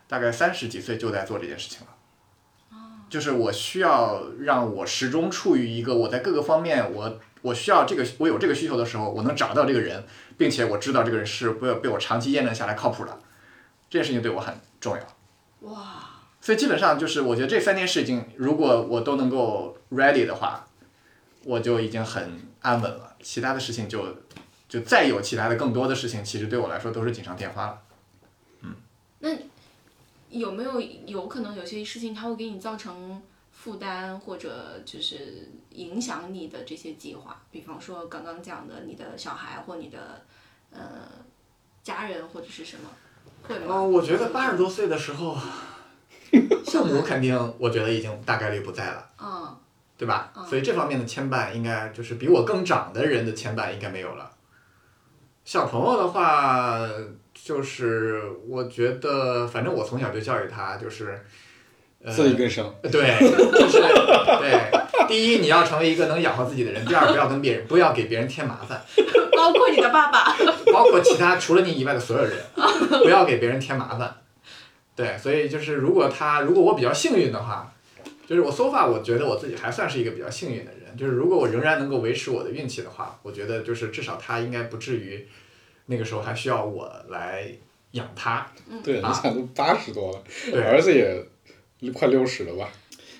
[0.10, 1.88] 大概三十几岁就在做这件事情了。
[3.10, 10.04] 就是我需要让我始终处于一个我在各个方面我我需要这个我有这个需求的时候，我能找到这个人，
[10.38, 13.18] 并且我知道这个人是被被我长期验证下来靠谱的，
[13.90, 15.70] 这件事情对我很重要。
[15.70, 16.04] 哇，
[16.42, 20.68] 所以基本上就是，我觉得这三件事情，如果我都能够 ready 的话，
[21.46, 23.16] 我就已经很安稳了。
[23.22, 24.06] 其他的事情就
[24.72, 27.82] 就再有其他的更多的事情，其实对我来说都是锦上添花了。
[28.62, 28.74] 嗯，
[29.20, 29.30] 那
[30.30, 37.38] 有没有有可能有些事情它会给你造成负担，或者就是影响你的这些计划？
[37.52, 40.24] 比方说刚刚讲的你的小孩或你的
[40.72, 40.80] 呃
[41.84, 42.90] 家人或者是什么，
[43.44, 43.66] 会吗？
[43.68, 45.36] 嗯，我觉得八十多岁的时候，
[46.66, 49.58] 父母肯定，我觉得已经大概率不在了，嗯
[49.98, 50.32] 对吧？
[50.34, 54.31] 嗯所以这方面的牵绊，应该就是比我更长的人的牵绊应该没有了。
[55.44, 56.88] 小朋友的话，
[57.34, 61.20] 就是我觉得，反正我从小就教育他，就是，
[62.04, 62.74] 呃，自力更生。
[62.84, 65.08] 对，就是对。
[65.08, 68.82] 第一，你要成为一个能养活自己的人；第二，不要跟别人，不要给别人添麻烦，
[69.36, 70.34] 包括你的爸爸。
[70.72, 72.34] 包括其他除了你以外的所有人，
[73.04, 74.16] 不要给别人添麻烦。
[74.96, 77.74] 对，所以就是如果他，如果我比较幸运的话，
[78.26, 80.81] 就是我 so far 我觉得我自己还算是一个比较幸运的人。
[80.98, 85.28] 就是如果我仍然能够维持我的运气的话，我觉得就是至少他应该不至于
[85.88, 87.52] 那个时候还需要我来
[87.92, 88.46] 养他。
[88.84, 92.70] 对，你想都八十多了，对儿子也快六十了吧？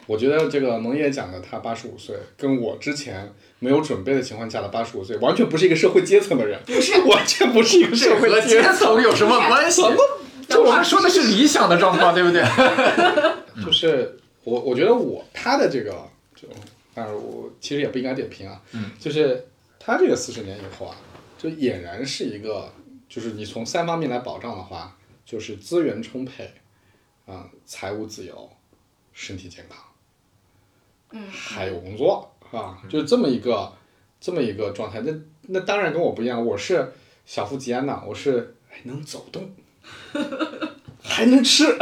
[0.08, 9.02] 我觉得这个蒙爷讲的他八十五岁，跟我之前没有准备的情况下的八十五岁，完全不是一个社会阶层的人，不是， 完全不是一个社会和阶阶层。
[9.02, 9.82] 有什么关系？
[10.48, 12.44] 等会儿我们说的是理想的状况，对不对？
[13.64, 15.92] 就是我我觉得我他的这个
[16.36, 16.48] 就，
[16.94, 19.48] 当然我其实也不应该点评啊，嗯，就是
[19.80, 20.96] 他这个四十年以后啊，
[21.38, 22.72] 就俨然是一个，
[23.08, 26.52] 就是你从三方面来保障的话，就是资源充沛，
[27.26, 28.50] 啊、财务自由，
[29.14, 29.78] 身体健康，
[31.12, 33.72] 嗯，还有工作啊，就这么一个
[34.20, 35.02] 这么一个状态。
[35.02, 36.92] 那那当然跟我不一样，我是
[37.26, 39.50] 小富即安呐，我是还能走动，
[41.02, 41.78] 还能吃，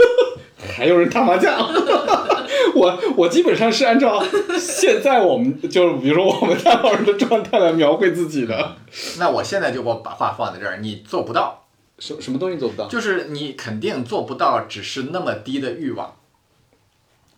[0.76, 1.58] 还有人打麻将。
[2.74, 4.22] 我我基本上是按照
[4.58, 8.76] 现在我们就是比如说我们三号人的状态来描绘自己的。
[9.18, 11.66] 那我现在就我把话放在这儿，你做不到，
[11.98, 12.88] 什什么东西做不到？
[12.88, 16.16] 就是你肯定做不到，只是那么低的欲望，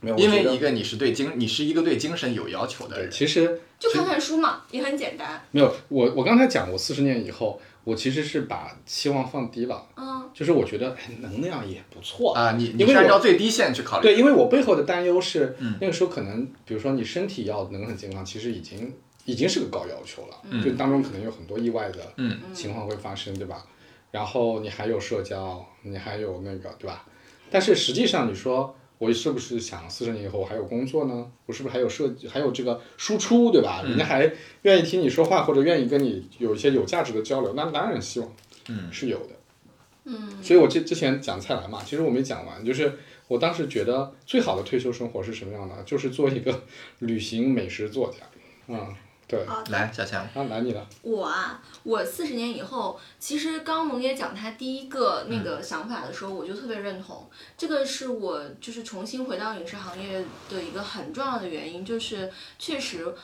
[0.00, 3.10] 没有，因为一个你是对精，你是一个对精神有要求的，人。
[3.10, 5.44] 其实就看看书嘛，也很简单。
[5.50, 12.32] 没有我我刚才讲过四十年以后，我其实是把期望放低了，嗯，就是我觉得哎能那样也不错。
[12.34, 14.02] 啊，你你按照最低线去考虑。
[14.02, 23.66] 对，因为我背后的担忧是，嗯那个时候可能，比如说你身体要能很健康，其实已经已经是个高要求了，嗯就当中可能有很多意外的嗯情况会发生，对吧？
[24.10, 27.04] 然后你还有社交，你还有那个，对吧？
[27.50, 31.28] 但是实际上，你说我是不是想四十年以后我还有工作呢？
[31.46, 33.82] 我是不是还有设计，还有这个输出，对吧？
[33.82, 38.32] 人家还愿意听你说话，或者愿意跟你有一些有价值的交流，那当然希望
[38.68, 39.30] 嗯是有的。
[40.04, 42.92] 嗯，所以我之之前讲蔡澜嘛，其实我没讲完，就是
[43.26, 45.82] 我当时觉得最好的退休生活是什么样的？
[45.82, 46.62] 就是做一个
[47.00, 48.18] 旅行美食作家。
[48.68, 48.94] 嗯，
[49.32, 49.46] 对。
[49.70, 50.86] 来，小强，啊，来你了。
[51.00, 57.26] 我啊，我四十年以后，其实刚萌姐讲她第一个那个想法的时候，我就特别认同。
[57.56, 63.14] 这个是我就是重新回到影视行业的一个很重要的原因，就是确实，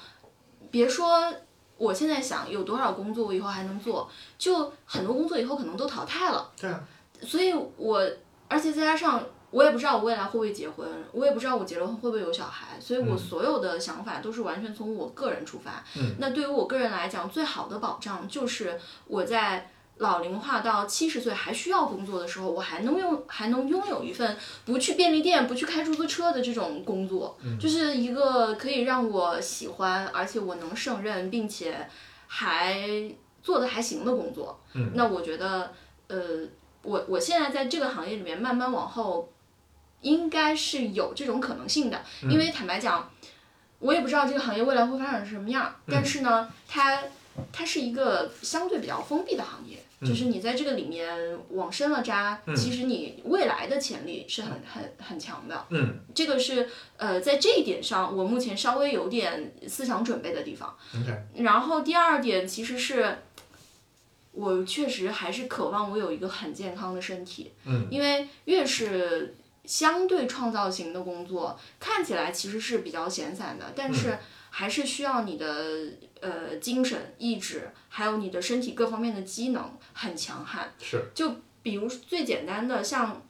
[0.71, 1.31] 别说
[1.77, 6.51] 我现在想有多少工作我以后还能做，就很多工作以后可能都淘汰了。
[6.59, 6.83] 对啊，
[7.21, 8.03] 所以我
[8.49, 15.85] 而且再加上我也不知道我未来会不会结婚，我也不知道我结了婚会不会有小孩，所以我嗯所有的想法都是完全从我个人出发。
[15.97, 31.89] 嗯那对于我个人来讲，最好的保障就是我在老龄化到七十岁还需要工作的时候，我还能用还能拥有一份不去便利店、不去开出租车的这种工作，就是一个可以让我喜欢，而且我能胜任，并且
[32.29, 33.11] 还
[33.43, 34.61] 做的还行的工作。
[34.75, 35.73] 嗯那我觉得，
[36.07, 36.47] 呃，
[36.83, 39.29] 我我现在在这个行业里面慢慢往后，
[40.03, 43.11] 应该是有这种可能性的，因为坦白讲，
[43.79, 47.03] 我也不知道这个行业未来会发展成什么样，但是呢，它
[47.53, 49.79] 它是一个相对比较封闭的行业。
[50.01, 55.67] 就是你在这个里面往深了扎，其实你未来的潜力是很很很强的。
[55.71, 55.99] 嗯。
[56.15, 60.73] 这个是呃，在这一点上，我目前稍微有点思想准备的地方。
[61.35, 63.19] 然后第二点其实是，
[64.31, 69.35] 我确实还是渴望我有一个很健康的身体，嗯，因为越是
[69.69, 80.73] 相对创造型的工作，看起来其实是比较闲散的，但是还是需要你的呃精神、意志，还有你的身体各方面的机能很强悍。
[80.83, 83.21] 是，就比如最简单的，像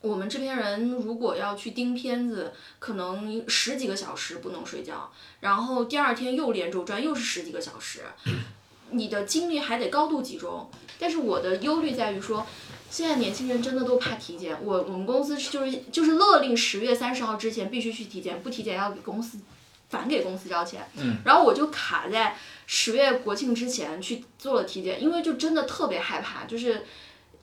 [0.00, 8.00] 我们制片人如果要去盯片子，可能十几个小时不能睡觉，然后第二天又连轴转，又是十几个小时，
[8.90, 10.68] 你的精力还得高度集中。
[10.98, 12.46] 但是我的忧虑在于说，
[12.90, 14.56] 现在年轻人真的都怕体检。
[14.62, 19.38] 我我们公司就是就是勒令十月三十号之前必须去体检，不体检要给公司
[19.88, 20.86] 返给公司交钱。
[20.96, 26.84] 嗯，然后我就卡在十月国庆之前去做了体检，因为就真的特别害怕，就是。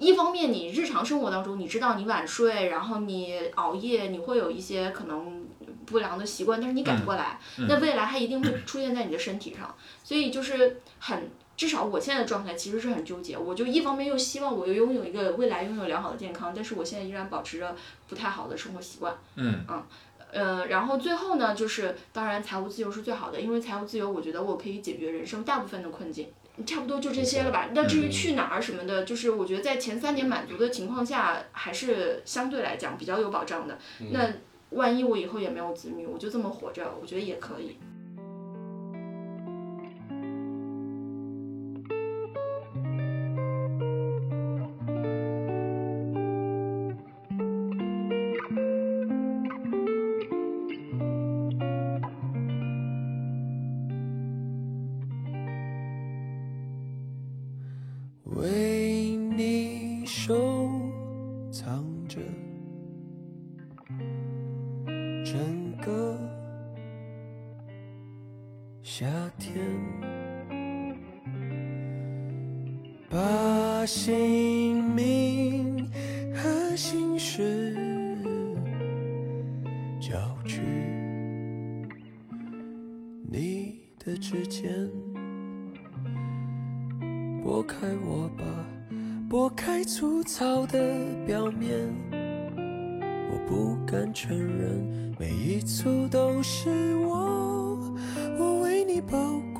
[0.01, 5.45] 一方面，你日常生活当中，你知道你晚睡，然后你熬夜，你会有一些可能
[5.85, 11.29] 不良的习惯，但是你改不过来，那未来它一定会出现在你的身体上，所以就是很，
[11.61, 13.37] 至少我现在的状态其实是很纠结。
[13.37, 17.75] 我就一方面又希望我又拥有一个未来拥有良好的健康，但是我现在依然保持着
[18.09, 19.15] 不太好的生活习惯。
[19.35, 19.83] 嗯嗯
[20.31, 26.29] 呃，然后最后呢，就是当然财务自由是最好的，因为财务自由，我觉得我可以解决人生大部分的困境，
[26.65, 27.69] 差不多就这些了吧。
[27.75, 33.77] 那至于去哪儿什么的，就是我觉得在前三年满足的情况下，还是相对来讲比较有保障的。
[34.11, 34.27] 那
[34.71, 37.77] 万一我以后也没有子女，我就这么活着，我觉得也可以。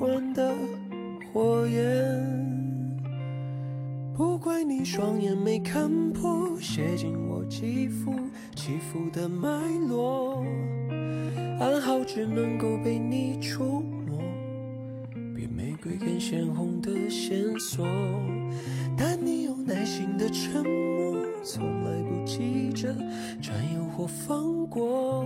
[0.02, 0.52] 保管的
[1.32, 1.80] 火焰。
[4.12, 8.12] 不怪你双眼没看破，写进我肌肤
[8.56, 9.48] 起伏的脉
[9.88, 10.44] 络，
[11.60, 14.18] 暗号只能够被你触摸。
[15.36, 17.86] 比玫瑰更鲜红的线索，
[18.98, 22.92] 但你有耐心的沉默，从来不急着
[23.40, 25.24] 占有或放过，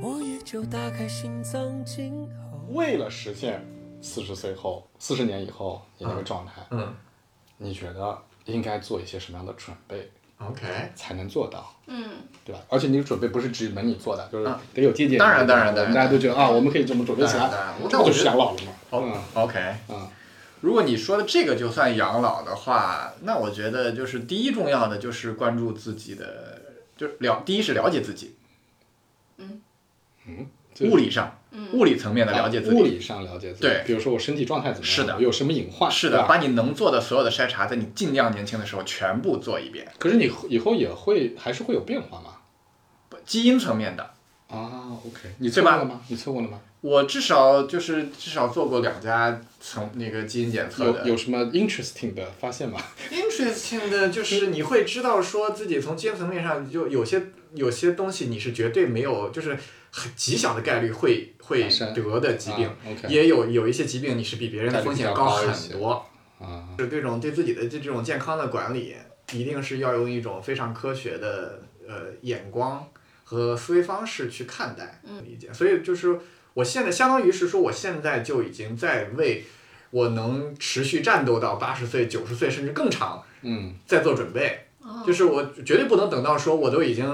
[0.00, 2.47] 我也就打开心脏静候。
[2.72, 3.64] 为了实现
[4.00, 6.94] 四十岁后、四十年以后你那个状态，嗯
[7.56, 11.74] 你觉得应该做一些什么样的准备，OK，才能做到？
[11.86, 12.08] 嗯，
[12.44, 12.60] 对吧？
[12.68, 15.18] 而且你的准备不是只能你做的，就是啊得有借鉴。
[15.18, 15.92] 当然当然当然。
[15.92, 17.50] 大家都觉得啊，我们可以这么准备起来
[17.90, 18.72] 那我觉得养老了嘛？
[18.90, 19.42] 哦嗯。
[19.42, 20.08] OK，嗯。
[20.60, 26.60] 如果你说的这个就算养老的话，那我觉得就是第一重要的就是关注自己的，
[26.96, 28.36] 就是了第一是了解自己，
[29.38, 29.60] 嗯。
[30.26, 30.46] 嗯
[30.82, 31.37] 物理上，
[31.72, 33.60] 物理层面的了解自己，啊物理上了解自己。
[33.62, 42.36] 对比如说我身体状态怎么样，是的我有什么隐患，是的，把你能做的所有的筛查，在你尽量年轻的时候全部做一遍，可是你以后也会还是会有变化吗？
[43.24, 44.10] 基因层面的。
[44.48, 46.00] 啊，OK，你测过了吗？
[46.08, 46.58] 你测过了吗？
[46.80, 52.80] 我至少就是至少做过两家从那个基因检测的，有有什么 interesting 的发现吗？
[53.10, 57.20] interesting 的就是你会知道说自己从基因层面上就有些
[57.54, 59.58] 有些东西你是绝对没有，就是
[59.90, 62.70] 很极小的概率会会得的疾病，
[63.08, 66.06] 也有有一些疾病你是比别人的风险高很多。
[66.38, 68.94] 啊，是这种对自己的这这种健康的管理，
[69.32, 72.88] 一定是要用一种非常科学的呃眼光
[73.24, 75.52] 和思维方式去看待理解。
[75.52, 76.16] 所以就是
[76.58, 79.44] 我现在相当于是说，我现在就已经在为
[79.90, 84.64] 我能持续战斗到八十岁、九十岁甚至更长，嗯再做准备。
[84.82, 87.06] 哦就是我绝对不能等到说我都已经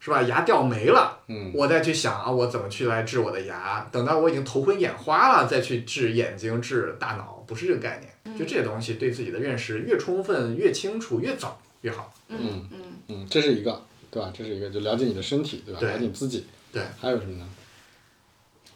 [0.00, 8.38] 是吧牙掉没了，嗯我再去想啊我怎么去来治我的牙，等到我已经头昏眼花了再去治眼睛、治大脑，不是这个概念。
[8.38, 12.10] 就这些东西对自己的认识越充分、越清楚、越早越好。
[12.28, 14.32] 嗯嗯嗯，这是一个，对吧？
[14.34, 15.80] 这是一个，就了解你的身体，对吧？
[15.80, 16.46] 对了解你自己。
[16.72, 16.82] 对。
[16.98, 17.46] 还有什么呢？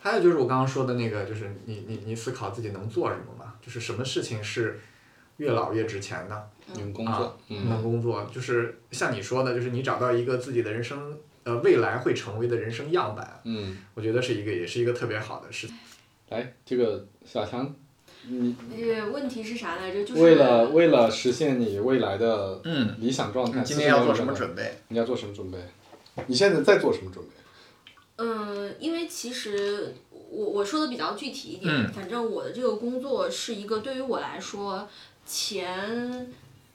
[0.03, 4.81] 还有就是我刚刚说的那个，就是你你你思考自己能做什么嘛，就是什么事情是
[5.37, 6.51] 越老越值钱的。
[6.75, 15.77] 你们工作能工作，就是像你说的，就是你找到一个自己的人生，呃，未来会成为的人生样板，嗯，我觉得是一个，也是一个特别好的事情。
[16.31, 17.73] 来，这个小强，
[18.27, 20.05] 你呃，问题是啥来着？
[20.05, 24.33] 就是为了为了实现你未来的嗯理想状态，你今天要做什么？
[24.33, 24.79] 准备？
[24.89, 25.59] 你要做什么准备？
[26.27, 27.31] 你现在在做什么准备？
[28.17, 34.89] 嗯，因为其实我我说的比较具体一点，嗯反正我的这个工作是一个对于我来说
[35.27, 36.33] 前。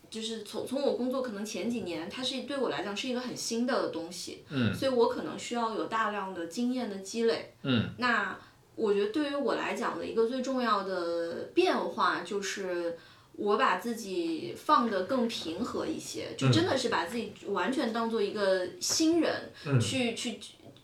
[0.10, 7.54] 就是从从我工作可能前几年，它是对我来讲是一个很新的东西，嗯所以我可能需要有大量的经验的积累。
[7.64, 8.40] 嗯那
[8.76, 12.98] 我觉得对于我来讲的一个最重要的变化就是。
[13.40, 19.32] 我把自己放得更平和一些，就真的是把自己完全当做一个新人、
[19.64, 20.40] 嗯去去。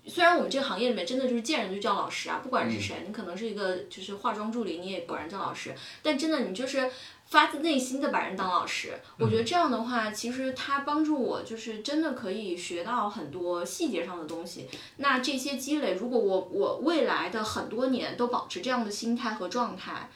[0.05, 6.91] 虽然我们这个行业里面真的就是见人就叫老师啊，不管是谁，你可能是一个就是化妆助理，你也管人叫老师，但真的你就是
[7.27, 8.99] 发自内心的把人当老师。
[9.17, 14.67] 我觉得这样的话，其实它帮助我就是真的可以学到很多细节上的东西。
[14.97, 20.09] 那这些积累，如果我我未来的很多年都保持这样的心态和状态，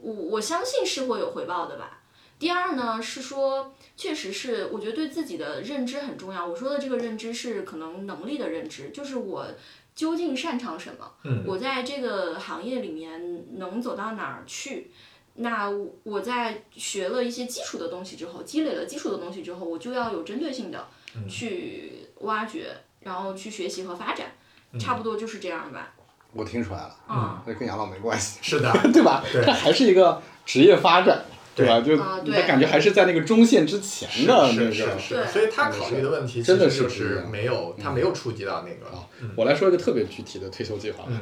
[0.00, 1.99] 我我相信是会有回报的吧。
[2.40, 6.44] 第二呢是说，确实是我觉得对自己的认知很重要。
[6.44, 9.46] 我说的这个认知是可能能力的认知，就是我
[9.94, 14.90] 究竟擅长什么，嗯我在这个行业里面能走到哪儿去。
[15.34, 15.70] 那
[16.02, 20.88] 我在学了一些基础的东西之后，积累了基础的东西之后，我就要有针对性的
[21.28, 24.32] 去挖掘，然后去学习和发展，
[24.78, 25.92] 差不多就是这样吧。
[26.32, 29.22] 我听出来了，嗯，那跟养老没关系，是的， 对吧？
[29.32, 31.24] 对它还是一个职业发展，
[31.54, 31.80] 对吧？
[31.80, 34.98] 就你的感觉还是在那个中线之前的那是是个。
[34.98, 38.96] 是所以他考虑的问题其真的是没有，他没有触及到那个。
[38.96, 41.20] 啊，我来说一个特别具体的退休计划吧，嗯。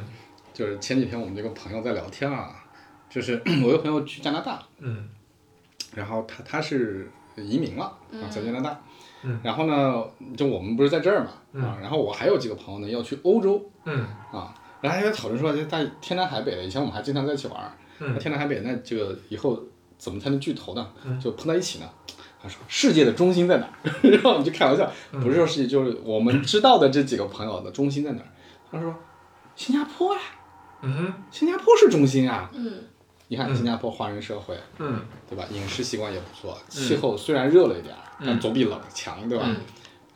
[0.53, 2.53] 就是前几天我们这个朋友在聊天啊，
[3.09, 5.07] 就是 我有个朋友去加拿大，嗯。
[5.95, 8.81] 然后他他是移民了啊，在加拿大，
[9.23, 9.39] 嗯。
[9.43, 10.03] 然后呢，
[10.37, 14.05] 就我们不是在这儿嘛，啊，然后我还有几个朋友呢要去欧洲嗯。
[14.31, 18.11] 啊，然后还在讨论说，就在天南海北的，以前我们还经常在一起玩儿，嗯。
[18.13, 19.57] 那天南海北那这个以后
[19.99, 20.89] 怎么才能聚头呢？
[21.21, 21.87] 就碰到一起呢？
[22.41, 23.91] 他说世界的中心在哪儿？
[24.09, 28.27] 然后我们就开玩笑，不是说世界，就是我们知道的这几个朋友的中心在哪儿？
[28.71, 28.95] 他说
[29.55, 30.19] 新加坡啊、
[30.81, 32.49] 嗯新加坡是中心啊。
[32.55, 32.71] 嗯
[33.31, 35.45] 你看新加坡华人社会，嗯对吧？
[35.51, 37.93] 饮食习惯也不错，气候虽然热了一点
[38.25, 39.45] 但总比冷强，对吧？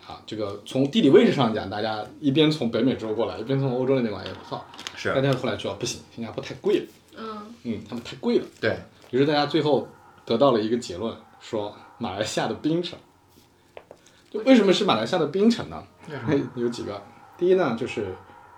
[0.07, 4.63] 啊，这个从地理位置上讲，大家一边从北美洲过来，一边从欧洲那边过来也不错。
[4.95, 6.85] 是大家后来说不行，新加坡太贵了，
[7.17, 8.45] 嗯嗯，他们太贵了。
[8.59, 8.75] 对，
[9.13, 9.88] 于是大家最后
[10.26, 12.97] 得到了一个结论，说马来西亚的槟城。
[14.32, 15.84] 就为什么是马来西亚的槟城呢？
[16.56, 16.99] 有几个，
[17.38, 18.15] 第一呢，就是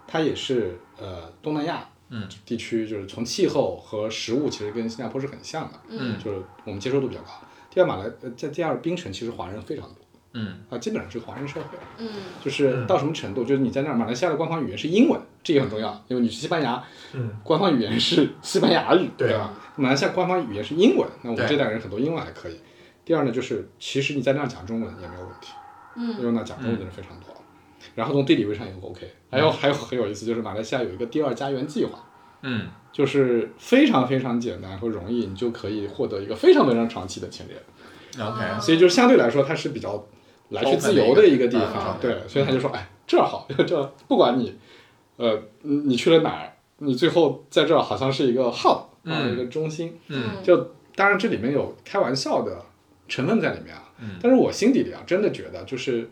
[0.07, 7.31] 它也是呃东南亚嗯地区，就是从气候和食物其实跟新加坡是很像的，嗯就是我们接受度比较高。
[7.69, 10.04] 第二，马来呃在第二槟城其实华人非常多
[10.35, 10.53] 嗯。
[10.69, 11.77] 啊，基本上是华人社会。
[11.97, 12.07] 嗯。
[12.43, 17.31] 就是到什么程度，就是你在那儿，马来西亚的官方语言是英文，这也很重要，因为你是西班牙，嗯。
[17.43, 19.53] 官方语言是西班牙语，对吧？
[19.77, 22.59] 马来西亚官方语言是英文，那我们这代人很多英文还可以。
[23.03, 25.53] 第二呢，就是其实你在那儿讲中文也没有问题，
[25.95, 26.09] 嗯。
[26.09, 27.35] 因嗯为那儿讲中文的人非常多。
[27.93, 31.99] 然后从地理位上也 OK，还有还有很有意思，就是马来西亚有一个第二家园计划，
[32.41, 32.67] 嗯。
[32.91, 38.25] 就是非常非常简单和容易，你就可以获得一个非常非常长期的签证。
[38.25, 40.01] ，OK，啊所以就相对来说，它是比较
[40.49, 44.55] 来去自由的一个地嗯方，嗯对，所以他就说，哎，这儿好， 这不管你，
[45.17, 52.63] 呃，你你去了哪儿，你最后在这儿好像是一个 hub 一个中心，嗯就当然这里面有开玩笑的
[53.07, 54.11] 成分在里面啊，嗯。
[54.21, 56.09] 但是我心底里啊，真的觉得就是，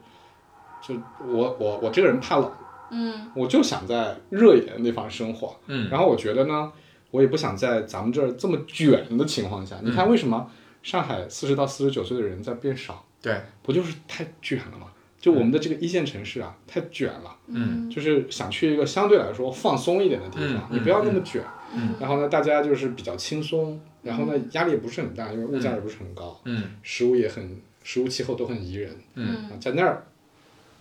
[0.81, 2.51] 就我我我这个人怕冷，
[2.91, 5.89] 嗯我就想在热一点的地方生活，嗯。
[5.89, 6.71] 然后我觉得呢，
[7.11, 9.95] 我也不想在咱们这儿这么卷的情况下，你嗯。
[9.95, 10.49] 看为什么
[10.81, 13.05] 上海四十到四十九岁的人在变少？
[13.23, 14.91] 对，不就是太卷了吗？
[15.19, 17.89] 就我们的这个一线城市啊，太卷了，嗯。
[17.89, 20.75] 就是想去一个相对来说放松一点的地方，嗯。
[20.75, 21.41] 你不要那么卷。
[21.73, 21.95] 嗯。
[22.01, 26.71] 然后呢，大家就是比较轻松，然后呢，压力也不是很大，因为物价也不是很高，嗯。
[26.83, 29.49] 食物也很，食物气候都很宜人，嗯。
[29.49, 30.03] 啊在那儿，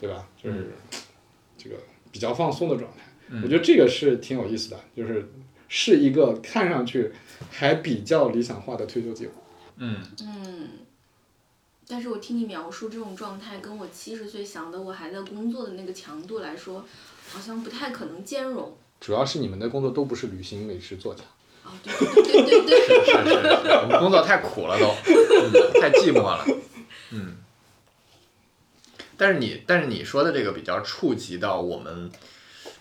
[0.00, 0.26] 对吧？
[0.42, 0.72] 就是
[1.56, 1.76] 这个
[2.10, 3.04] 比较放松的状态。
[3.28, 3.40] 嗯。
[3.44, 5.30] 我觉得这个是挺有意思的，就是
[5.68, 7.12] 是一个看上去
[7.52, 9.32] 还比较理想化的退休计划。
[9.76, 10.68] 嗯，嗯，
[11.86, 16.84] 但是我听你描述这种状态，跟我七十岁想的我还在工作的那个强度来说，
[17.30, 18.76] 好像不太可能兼容。
[19.00, 21.22] 主要是你们的工作都不是旅行美食作家，
[21.64, 23.30] 哦，对对对对对，是是
[23.64, 26.46] 是，我们工作太苦了都，嗯太寂寞了，
[27.10, 27.36] 嗯。
[29.16, 32.10] 但是你，但是你说的这个比较触及到我们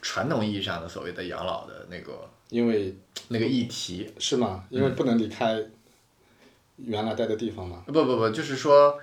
[0.02, 2.96] 传统意义上的所谓的养老的那个因为
[3.28, 4.64] 那个议题，是吗？
[4.70, 5.62] 因为不能离开
[6.86, 7.84] 原来待的地方吗。
[7.88, 9.00] 不不不，就是说，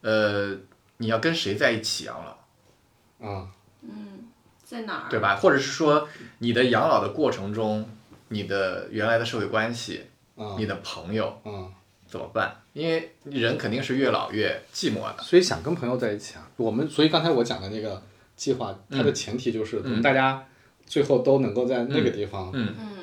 [0.00, 0.56] 呃，
[0.98, 3.48] 你要跟谁在一起养老，啊、
[3.82, 4.28] 嗯，
[4.64, 5.10] 在哪儿？
[5.10, 5.36] 对吧？
[5.36, 6.08] 或者是说，
[6.38, 7.88] 你的养老的过程中，
[8.28, 10.06] 你的原来的社会关系，
[10.36, 11.68] 啊你的朋友啊，
[12.06, 12.56] 怎么办？
[12.72, 15.22] 因为人肯定是越老越寂寞的。
[15.22, 16.48] 所以想跟朋友在一起啊。
[16.56, 18.02] 我们所以刚才我讲的那个
[18.34, 20.42] 计划，它的前提就是我们大家
[20.86, 22.52] 最后都能够在那个地方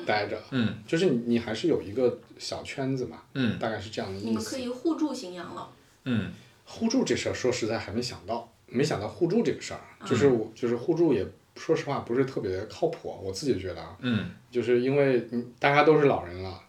[0.06, 0.74] 待着，嗯。
[0.86, 3.58] 就是你你还是有一个小圈子嘛，嗯。
[3.58, 4.26] 大概是这样的意思。
[4.26, 5.68] 你们可以互助型养老。
[6.04, 6.30] 嗯。
[6.64, 9.74] 互助这事儿，说实在还没想到，没想到互助这个事
[10.06, 11.26] 就是我就是互助也
[11.56, 14.30] 说实话不是特别靠谱，我自己觉得啊，嗯。
[14.50, 16.60] 就是因为你大家都是老人了。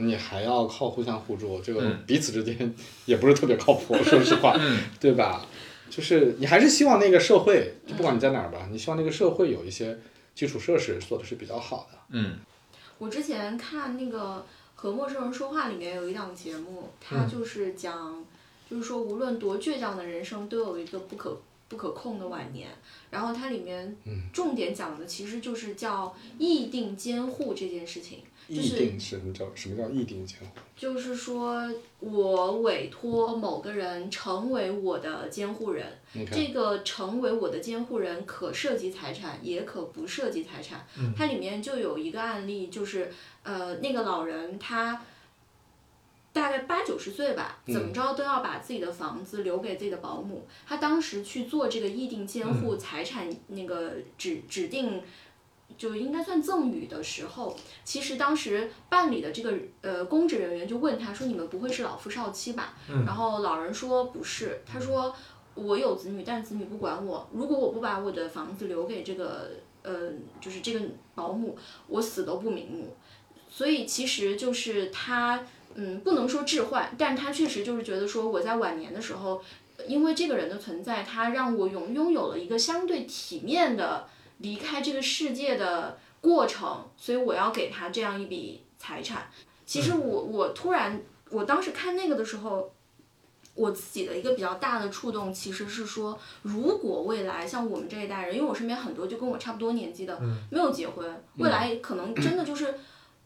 [0.00, 1.98] 你还要靠互相互助，这个嗯。
[2.06, 2.72] 彼此之间
[3.04, 4.78] 也不是特别靠谱， 说实话，嗯。
[5.00, 5.44] 对吧？
[5.90, 9.98] 就是你还是希望那个社会，就不管你在哪儿吧，你希望那个社会有一些
[10.38, 11.98] 基础设施做的是比较好的。
[12.10, 12.38] 嗯
[12.98, 14.36] 我之前看那个
[14.80, 18.24] 《和陌生人说话》里面有一档节目，它就是讲，
[18.70, 21.36] 就是说无论多倔强的人生都有一个不可
[21.68, 22.68] 不可控的晚年。
[23.10, 23.96] 然后它里面
[24.32, 30.46] 重点讲的其实就是叫议定监护这件事情，就议是定是什么叫什么叫议定监护？
[30.74, 31.70] 就是说
[32.00, 35.86] 我委托某个人成为我的监护人，
[36.32, 40.86] 这个成为我的监护人可涉及财产，也可不涉及财产。
[41.14, 45.04] 它里面就有一个案例，就是呃，那个老人他
[46.32, 50.46] 大概八九十岁吧，怎么着都要把自己的房子留给自己的保姆。
[50.66, 55.02] 他当时去做这个议定监护财产那个指指定。
[55.78, 62.74] 就应该算赠与的时候，其实当时办理的这个呃公职人员就问他说：“你们不会是老夫少妻吧？”
[63.06, 65.14] 然后老人说：“不是。”他说
[65.54, 67.26] ：“我有子女，但子女不管我。
[67.32, 69.52] 如果我不把我的房子留给这个
[69.82, 70.10] 呃，
[70.40, 70.80] 就是这个
[71.14, 71.56] 保姆，
[71.86, 72.94] 我死都不瞑目。
[73.48, 75.42] 所以其实就是他，
[75.74, 79.40] 嗯，不能说置换，但他确实就是觉得说我在晚年的时候，
[79.86, 84.06] 因为这个人的存在，他让我拥拥有了一个相对体面的
[84.38, 89.30] 离开这个世界的过程，所以我要给他这样一笔财产。
[89.64, 92.72] 其实我我突然，我当时看那个的时候。
[93.54, 100.16] 我自己的一个比较大的触动，其实是说，如果未来像我们这一代人，因为我身边很多就跟我差不多年纪的，
[100.48, 102.72] 没有结婚，未来可能真的就是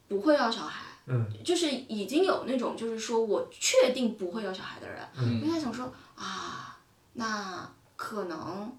[0.09, 6.79] 不会要小孩，嗯就是已经有那种就是说我确定不会要小孩的人，嗯我就在想说啊，
[7.13, 8.75] 那可能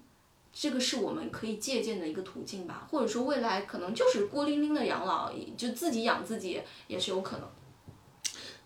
[0.54, 7.46] 这个是我们可以借鉴的一个途径吧，或者说未来可能就是孤零零的养老，就自己养自己也是有可能。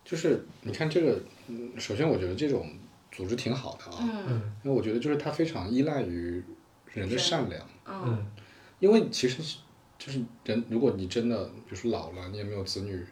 [0.05, 2.71] 就是你看这个，嗯首先我觉得这种
[3.11, 6.43] 组织挺好的啊，嗯因为我觉得就是它非常依赖于
[6.93, 8.25] 人的善良，嗯
[8.79, 9.57] 因为其实是
[9.97, 13.03] 就是人，如果你真的比如说老了，你也没有子女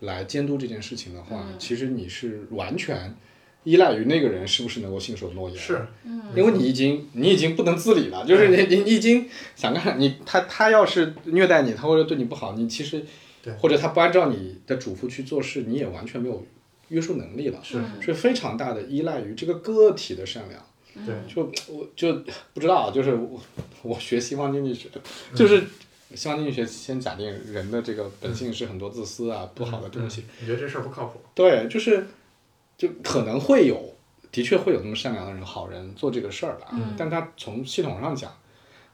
[0.00, 3.14] 来监督这件事情的话，其实你是完全
[3.64, 5.84] 依赖于那个人是不是能够信守诺言，是，
[6.36, 13.04] 因为你已经你已经不能自理了， 就是你你你已经想干你他他要是虐待你，他或者对你不好，你其实
[13.42, 13.52] 对。
[13.54, 16.46] 或者他不按照你的嘱咐去做事，你也完全没有
[16.88, 17.82] 约束能力了，是。
[18.00, 20.60] 是非常大的依赖于这个个体的善良。
[21.04, 23.42] 对，就我就不知道啊，就是我
[23.82, 24.88] 我学西方经济学，
[25.34, 25.60] 就是
[26.14, 31.18] 西方经济学先假定人的这个本性是很多自私啊、不好的东西，你觉得这事儿不靠谱？
[31.34, 32.06] 对，就是
[32.76, 33.94] 就可能会有，
[34.32, 36.66] 的确会有那么善良的人、好人做这个事儿吧，
[36.96, 38.32] 但他从系统上讲，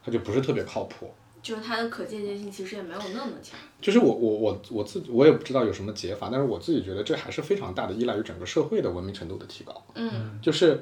[0.05, 1.11] 他就不是特别靠谱。
[1.41, 3.57] 就是它的可借鉴性其实也没有那么强。
[3.81, 9.83] 就是我我我我自己我也不知道有什么解法，但是我自己觉得这还是非常大的依赖于整个社会的文明程度的提高。
[9.95, 10.75] 嗯就是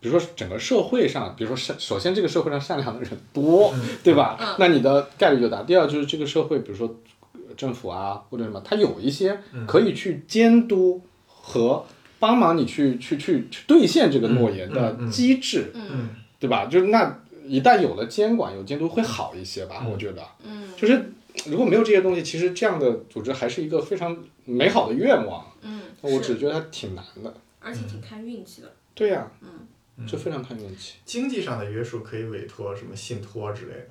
[0.00, 4.56] 比如说整个社会上，比如说善，首先这个社会上善良的人多，对吧？
[4.58, 5.64] 那你的概率就大。
[5.64, 6.88] 第二就是这个社会，比如说
[7.34, 11.84] 呃政府啊或者什么，它有一些可以去监督和
[12.18, 16.08] 帮忙你去去去去兑现这个诺言的机制，嗯
[16.38, 16.66] 对吧？
[16.66, 20.22] 就是那一旦有了监管有监督会好一些吧，我觉得。
[20.44, 21.12] 嗯就是
[21.46, 25.46] 如果没有这些东西，其实这样的组织还是一个非常美好的愿望。
[25.62, 27.32] 嗯，我是只觉得它挺难的。
[27.60, 28.72] 而且挺看运气的。
[28.94, 30.94] 对呀、嗯，就非常看运气。
[31.04, 33.88] 经济上的约束可以委托什么信托之类的，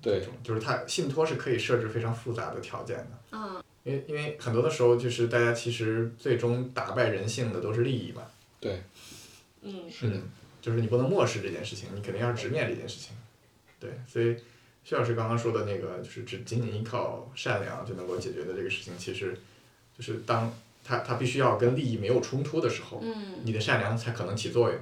[0.00, 3.08] 对就是它信托是可以设置非常复杂的条件的。
[3.32, 8.22] 嗯因为因为很多的时候就是大家其实最终打败人性的都是利益嘛，
[8.60, 8.82] 对，
[9.62, 10.16] 嗯是的，
[10.60, 13.16] 就是你不能漠视这件事情，你肯定要直面这件事情。
[13.80, 14.36] 对，所以
[14.84, 19.34] 薛老师刚刚说的那个，就是只仅仅依靠善良就能够解决的这个事情，其实
[19.96, 20.52] 就是当
[20.84, 24.78] 他他必须要跟利益没有冲突的时候，嗯你的善良才可能起作用。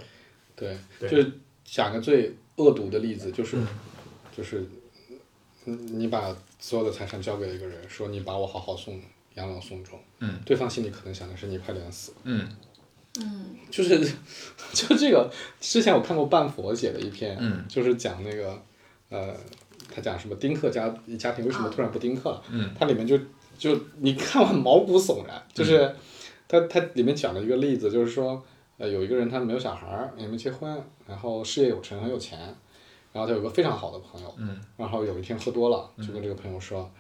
[0.56, 1.30] 对，对就是
[1.64, 3.66] 讲个最恶毒的例子，就是、嗯
[4.36, 4.64] 就是，
[5.66, 9.00] 嗯你把所有的财产交给了一个人，说你把我好好送
[9.34, 12.48] 养老送终，嗯，对方心里可能想的是你快点死，嗯。
[13.20, 13.56] 嗯。
[13.70, 14.00] 就是
[14.72, 15.30] 就这个，
[15.60, 17.64] 之前我看过半佛写的一篇，嗯。
[17.68, 18.62] 就是讲那个
[19.10, 19.34] 呃，
[19.94, 20.88] 他讲什么丁克家
[21.18, 22.70] 家庭为什么突然不丁克了，嗯。
[22.78, 23.18] 它里面就
[23.58, 25.94] 就你看完毛骨悚然，就是
[26.48, 28.42] 它它里面讲了一个例子，就是说
[28.78, 32.54] 呃有一个人他没有小孩儿，也没结婚，然后事业有成，很有钱，
[33.16, 34.60] 然后他有个非常好的朋友，嗯。
[34.76, 36.90] 然后有一天喝多了，就跟这个朋友说。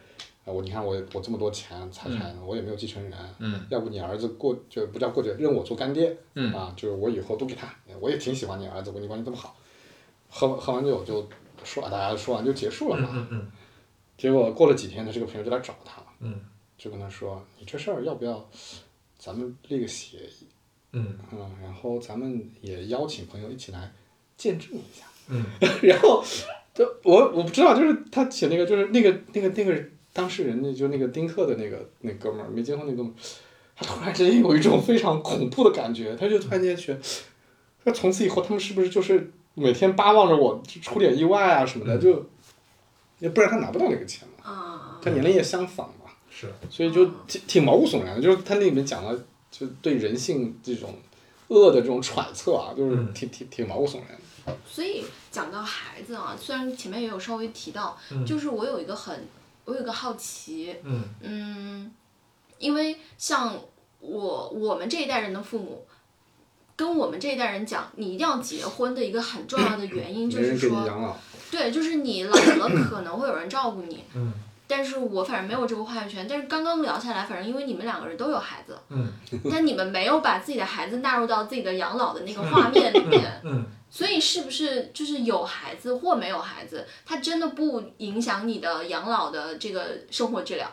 [0.46, 3.66] 啊，我你看我我这么多钱财产，我也没有继承人，嗯。
[3.68, 6.54] 要不你儿子过就不叫过节，认我做干爹，嗯。
[6.54, 9.56] 啊，就是我以后都给他，我也挺喜欢你儿子，我跟你关系这么好，
[10.30, 11.28] 喝喝完酒就
[11.64, 13.52] 说大家说完就结束了嘛，嗯嗯
[14.16, 16.40] 结果过了几天，他这个朋友就来找他，嗯。
[16.78, 18.48] 就跟他说，你这事儿要不要
[19.18, 20.46] 咱们立个协议，
[20.92, 21.18] 嗯。
[21.32, 23.92] 嗯，然后咱们也邀请朋友一起来
[24.36, 25.44] 见证一下，嗯。
[25.82, 26.24] 然后
[26.74, 33.14] 就我我不知道，就是他写那个就是那个那个那个当事人，那就那个丁克的那个那哥们儿没结婚那哥们儿，
[33.76, 37.00] 他突然之间有一种非常恐怖的感觉，他就突然间觉得，
[37.84, 42.26] 那从此以后他们是不是就是每天巴望着我出点意外啊什么的，就，
[43.18, 44.98] 也不然他拿不到那个钱嘛，啊。
[45.02, 46.52] 他年龄也相仿嘛，是。
[46.68, 49.18] 所以就挺挺毛骨悚然的，就是他那里面讲了
[49.50, 50.94] 就对人性这种
[51.48, 53.12] 恶的这种揣测啊，就是嗯。
[53.14, 54.18] 挺挺挺毛骨悚然的。
[54.66, 58.24] 所以讲到孩子啊，虽然前面也有稍微提到，嗯。
[58.24, 59.26] 就是我有一个很，
[59.64, 61.04] 我有一个好奇，嗯。
[61.20, 61.92] 嗯，
[62.58, 63.58] 因为像
[64.00, 65.86] 我我们这一代人的父母，
[66.76, 71.16] 跟我们这一代人讲，你一定要结婚的一个很重要的原因就是说，
[71.50, 74.32] 对，就是你老了可能会有人照顾你，嗯。
[74.68, 76.26] 但是我反正没有这个话语权。
[76.28, 79.12] 但是刚刚聊下来，反正因为你们两个人都有孩子，嗯。
[79.48, 90.70] 但你们没有把自己的孩子纳入到自己的养老的那个画面里面，嗯所以是不是就是有孩子或没有孩子，它真的不影响你的养老的这个生活质量？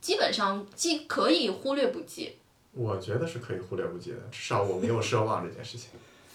[0.00, 2.36] 基本上既可以忽略不计。
[2.72, 5.90] 我觉得是可以忽略不计的，至少我没有奢望这件事情。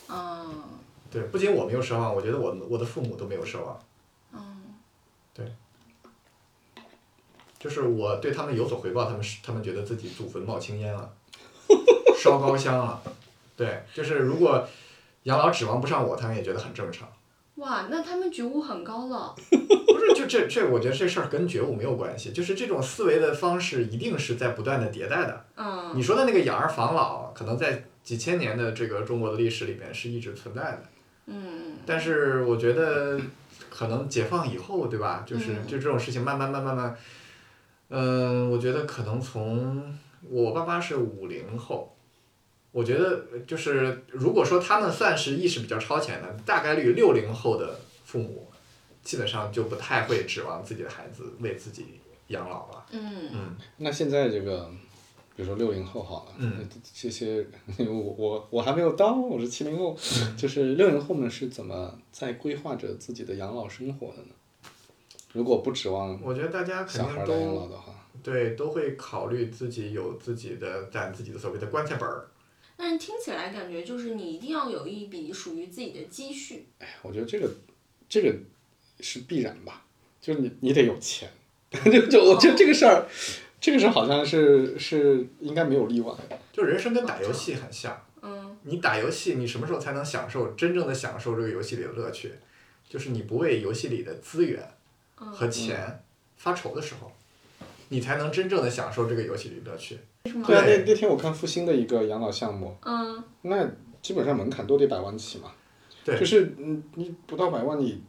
[0.09, 0.63] 嗯
[1.11, 3.79] 对，不仅我没有奢望，我觉得我我的父母都没有奢望。
[4.33, 4.75] 嗯
[5.33, 5.51] 对
[7.59, 11.13] 就是我对他们有所回报，他们是他们觉得自己祖坟冒青烟了，
[12.17, 13.01] 烧高香了。
[13.57, 14.65] 对，就是如果
[15.29, 17.07] 养老指望不上我，他们也觉得很正常。
[17.55, 19.35] 哇，那他们觉悟很高了。
[19.51, 25.45] 不是，就这这，我觉得这事儿跟觉悟没有关系，就是这种思维的方式一定是在不断的迭代的。
[25.55, 30.81] 嗯你说的那个养儿防老，可能在几千年的这个中国的历史里面是一直存在的。
[31.27, 33.19] 嗯但是我觉得，
[33.69, 35.23] 可能解放以后，对吧？
[35.27, 36.97] 就是嗯就这种事情慢慢慢慢慢，
[37.89, 39.95] 嗯、我觉得可能从
[40.29, 41.95] 我爸妈是五零后，
[42.71, 48.47] 我觉得就是如果说他们算是意识比较超前的，大概率六零后的父母，
[49.03, 52.85] 基本上就不太会指望自己的孩子为自己养老了。
[52.91, 54.69] 嗯嗯那现在这个，
[55.35, 57.43] 比如说六零后好了，嗯这些，
[57.79, 64.35] 我我我还没有到，我是七零后，嗯 就是六零后们是怎么在规划着自己的养老生活的呢？
[65.33, 72.27] 如果不指望我觉得大家肯定小孩来养老都的话，对都会考虑自己有自己的攒自己的所谓的棺材本儿。
[72.81, 76.65] 但是听起来感觉就是你一定要有一笔属于自己的积蓄。
[76.79, 77.51] 哎，我觉得这个
[78.07, 78.33] 这个
[79.01, 79.85] 是必然吧，
[80.21, 81.29] 就是你你得有钱，
[81.83, 83.05] 就就我觉得这个事儿，
[83.59, 86.39] 这个事儿好像是是应该没有例外的。
[86.53, 88.01] 就人生跟打游戏很像。
[88.21, 92.31] 嗯你打游戏，你什么时候才能享受真正的享受这个游戏里的乐趣？
[92.87, 94.61] 就是你不为游戏里的资源
[95.15, 96.03] 和嗯，钱
[96.37, 97.11] 发愁的时候，
[97.89, 99.97] 你才能真正的享受这个游戏里的乐趣。
[100.45, 103.65] 对啊，那那天我看复兴的一个养老项目，嗯那
[104.01, 105.45] 基本上门槛都得百万起嘛。
[106.05, 108.01] 对就是你，你不到百万你，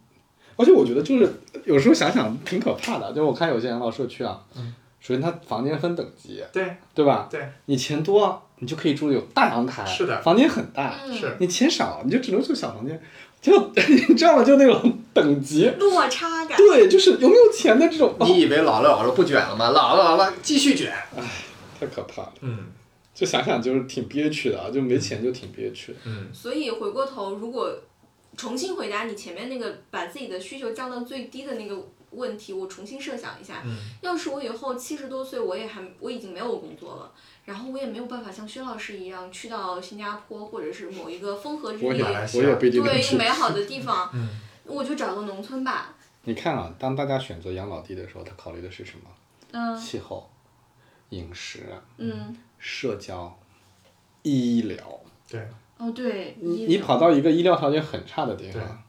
[0.56, 1.28] 而且我觉得就是
[1.64, 4.40] 有时候想想挺可怕的，就是我看有些养老社区啊，
[5.00, 7.28] 首先它房间分等级，对对吧？
[7.30, 10.92] 对，你钱多，你就可以住有大阳台，是的房间很大；
[11.38, 12.98] 你钱少，你就只能住小房间，
[13.40, 13.52] 就
[14.08, 14.44] 你知道吗？
[14.44, 16.56] 就那种等级，落差感。
[16.56, 19.70] 对，就是有没有钱的这种，哦你以为老了老了不卷了吗？
[19.70, 20.92] 老了老了继续卷。
[21.80, 22.34] 太可怕了。
[22.42, 22.66] 嗯
[23.12, 25.98] 就想想就是挺憋屈的啊，就没钱就挺憋屈的。
[26.04, 27.76] 嗯，所以回过头，如果
[28.36, 37.12] 重新回答你前面那个把自己的需求降到最低的那个问题，我重新设想一下，嗯要是我以后七十多岁，我也还我已经没有工作了，
[37.44, 43.18] 然后我也没有办法像薛老师一样去到新加坡或者是某一个风和日丽对一个。
[43.18, 44.28] 美好的地方，嗯
[44.64, 45.96] 我就找个农村吧。
[46.22, 49.10] 你看啊，当大家选择养老地的时候，他考虑的是什么？
[49.52, 50.30] 嗯气候、
[51.11, 51.66] 饮食、
[51.98, 53.38] 嗯，社交、
[54.22, 55.00] 医疗。
[55.28, 55.46] 对，
[55.78, 58.82] 哦对，你你跑到一个医疗条件很差的地方，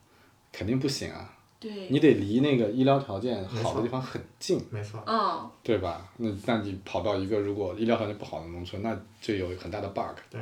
[0.52, 1.38] 肯定不行啊！
[1.60, 6.10] 对，你得离那个医疗条件好的地方很近，没错，嗯对吧？
[6.18, 10.18] 那那你跑到一个如果医疗条件不好的农村，那就有很大的 bug。
[10.30, 10.42] 对，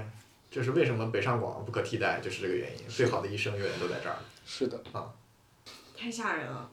[0.50, 2.88] 这是为什么北上广不可替代，就是这个原因。
[2.88, 4.16] 最好的医生永远都在这儿。
[4.46, 5.12] 是的，啊
[5.98, 6.70] 太吓人了，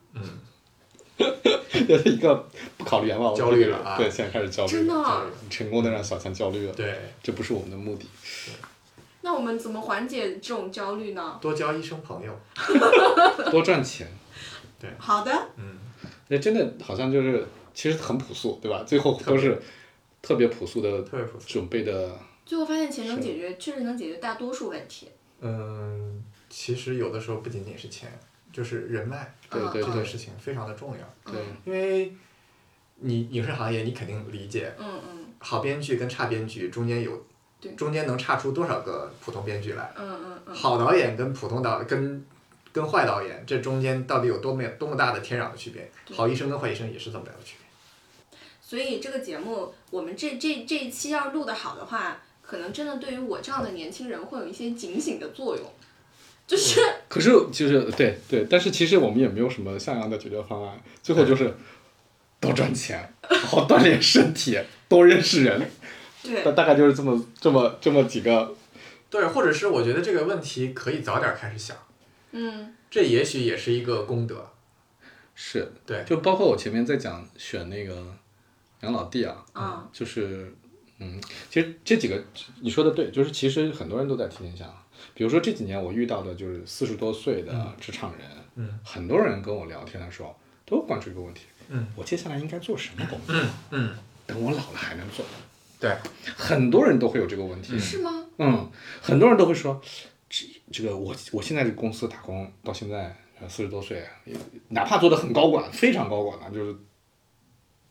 [2.04, 8.06] 一个不考虑养老焦虑了啊对，现在开始焦虑真的了，成功的让小强焦虑了，对，这不是我们的目的。
[9.22, 11.38] 那我们怎么缓解这种焦虑呢？
[11.40, 12.32] 多交医生朋友。
[13.50, 14.06] 多赚钱，
[14.80, 15.76] 对好的，嗯，
[16.28, 17.44] 那真的好像就是
[17.74, 18.84] 其实很朴素，对吧？
[18.86, 19.60] 最后都是
[20.22, 21.46] 特别朴素的特别朴素。
[21.48, 25.08] 准备的，最后发现钱能解决，确实能解决大多数问题。
[25.40, 28.08] 嗯，其实有的时候不仅仅是钱，
[28.56, 31.30] 就是人脉对对这件事情非常的重要。
[31.30, 32.10] 对，因为
[33.00, 37.22] 你影视行业，你肯定理解，嗯嗯好编剧跟差编剧中间有
[37.60, 39.92] 对，中间能差出多少个普通编剧来？
[39.98, 42.24] 嗯嗯嗯，好导演跟普通导跟
[42.72, 45.90] 跟坏导演，这中间到底有多么多么大的天壤的区别？
[46.16, 48.38] 好医生跟坏医生也是这么大的区别。
[48.62, 55.64] 所以这个节目，我们这这这一期要录的好的话，可能真的对于我这样的年轻人会有一些警醒的作用，
[56.46, 61.52] 就是可是就是对对，但是其实我们也没有什么像样的解决方案，最后就是
[62.40, 65.70] 多赚钱，好好锻炼身体， 多认识人，
[66.22, 66.44] 对。
[66.44, 68.54] 大大概就是这么这么这么几个。
[69.10, 71.76] 对，或者是我觉得这个问题可以早点开始想，
[72.32, 72.72] 嗯。
[72.88, 74.48] 这也许也是一个功德。
[75.34, 76.04] 是，对。
[76.04, 78.06] 就包括我前面在讲选那个
[78.82, 79.88] 养老地啊，啊。
[79.92, 80.54] 就是，
[81.00, 81.20] 嗯，
[81.50, 82.22] 其实这几个
[82.60, 84.68] 你说的对，就是其实很多人都在提前想，
[85.14, 88.26] 比如说这几年我遇到的就是四十多岁的职场人，
[88.56, 90.34] 嗯很多人跟我聊天的时候
[90.64, 93.34] 都关注一个问题，嗯，我接下来应该做什么工作？
[93.70, 93.94] 嗯，
[94.26, 95.24] 等我老了还能做？
[95.78, 95.94] 对，
[96.36, 98.26] 很多人都会有这个问题，是吗？
[98.38, 98.70] 嗯，
[99.02, 99.80] 很多人都会说，
[100.28, 104.02] 这这个我我现在这个公司打工到现在呃四十多岁，
[104.68, 106.76] 哪怕做的很高管，非常高管了，就是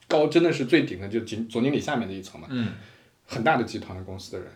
[0.07, 2.73] 高真的是最顶的，就经总经理下面的一层嘛，嗯，
[3.27, 4.47] 很大的集团的公司的人，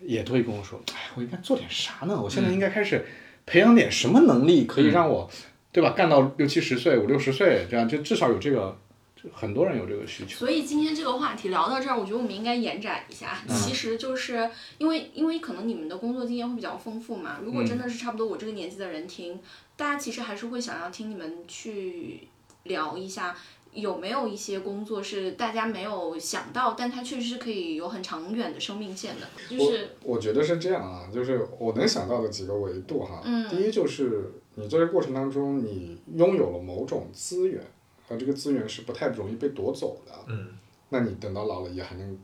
[0.00, 2.20] 也都会跟我说，哎，我应该做点啥呢？
[2.20, 3.04] 我现在应该开始
[3.44, 5.30] 培养点什么能力，可以让我，
[5.72, 5.90] 对吧？
[5.90, 8.76] 干到六七十岁、五六十岁这样，就至少有这个，
[9.14, 10.36] 就很多人有这个需求。
[10.36, 13.38] 所以今天这个话题聊到这儿，我觉得我们应该延展一下。
[13.48, 19.40] 其实就是因为因为可能你们的工作经验会比较丰富嘛，如果真的是差不多我这个年纪的人听，
[19.76, 22.28] 大家其实还是会想要听你们去
[22.64, 23.36] 聊一下。
[23.76, 29.26] 有没有一些工作是大家没有想到，但它确实是可以有很长远的生命线的？
[29.48, 33.20] 就是我觉得是这样啊，就是我能想到的几个维度哈。
[33.24, 37.62] 嗯第一就是你在这过程当中，你拥有了某种资源，
[38.08, 40.12] 而这个资源是不太容易被夺走的。
[40.28, 40.48] 嗯。
[40.88, 42.18] 那你等到老了也还能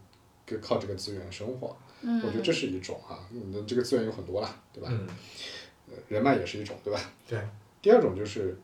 [0.47, 3.19] 跟靠这个资源生活，嗯我觉得这是一种哈。
[3.31, 4.89] 你的这个资源有很多啦，对吧？
[4.91, 5.07] 嗯，
[5.91, 7.01] 呃人脉也是一种，对吧？
[7.29, 7.39] 对。
[7.83, 8.57] 第二种就是，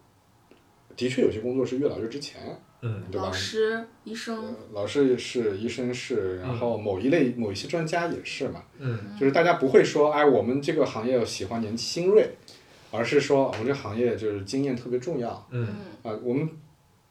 [0.97, 2.41] 的确有些工作是越老越值钱，
[2.81, 3.33] 嗯，对吧老？
[3.33, 8.63] 师、医呃生，老师是，医生是，然后某一类某一些专家也是嘛。
[8.79, 9.17] 嗯。
[9.19, 12.31] 就是大家不会说，哎，我们这个行业喜欢年新锐，
[12.91, 15.47] 而是说我们这行业就是经验特别重要。
[15.51, 15.67] 嗯
[16.03, 16.49] 啊，我们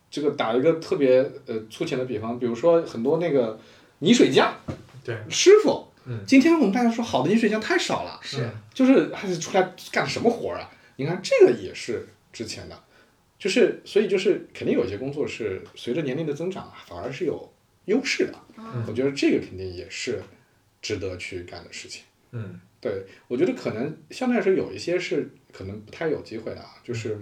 [0.09, 3.59] 这个打一个特别呃粗浅的比方，比如说很多那个
[3.99, 4.55] 泥水匠
[5.03, 10.72] 对，师傅，嗯今天我们大家说好的泥水匠太少了，是就是还是出来干什么活儿啊？
[10.95, 12.84] 你看这个也是值钱的，
[13.40, 17.52] 就是所以就是肯定有一些工作是随着年龄的增长啊，反而是有
[17.86, 18.34] 优势的。
[18.58, 20.22] 嗯我觉得这个肯定也是
[20.82, 22.04] 值得去干的事情。
[22.32, 27.18] 嗯对，我觉得可能相对来说有一些是可能不太有机会的啊，就是，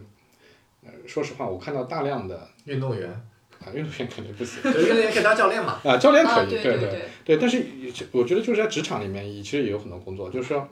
[0.83, 3.09] 呃，说实话，我看到大量的运动员，
[3.63, 5.79] 啊，运动员肯定不行对，运动员可以当教练嘛。
[5.83, 7.63] 啊，教练可啊，以，对对对，对，但是
[8.11, 10.67] 我觉得就是在职场里面，其实也有很多工作，就是说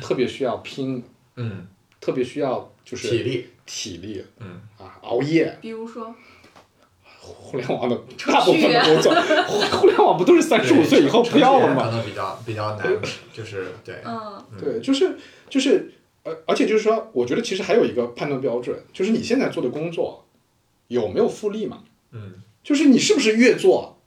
[0.00, 1.02] 特别需要拼，
[1.36, 1.66] 嗯，
[2.00, 6.14] 特别需要就是体力，体力嗯啊，熬夜，比如说，
[7.20, 7.94] 互联网的
[8.26, 9.14] 大部分的工作，
[9.46, 12.02] 互互联网不都是三十五岁以后不要了吗？
[12.02, 12.98] 比较比较难，
[13.30, 15.18] 就是对，嗯对，就是
[15.50, 15.92] 就是，
[16.24, 20.24] 而，而且就是说，我觉得其实还有一个判断标准，就是你现在做的工作
[20.86, 21.84] 有没有复利嘛？
[22.12, 23.98] 嗯，就是你是不是越做，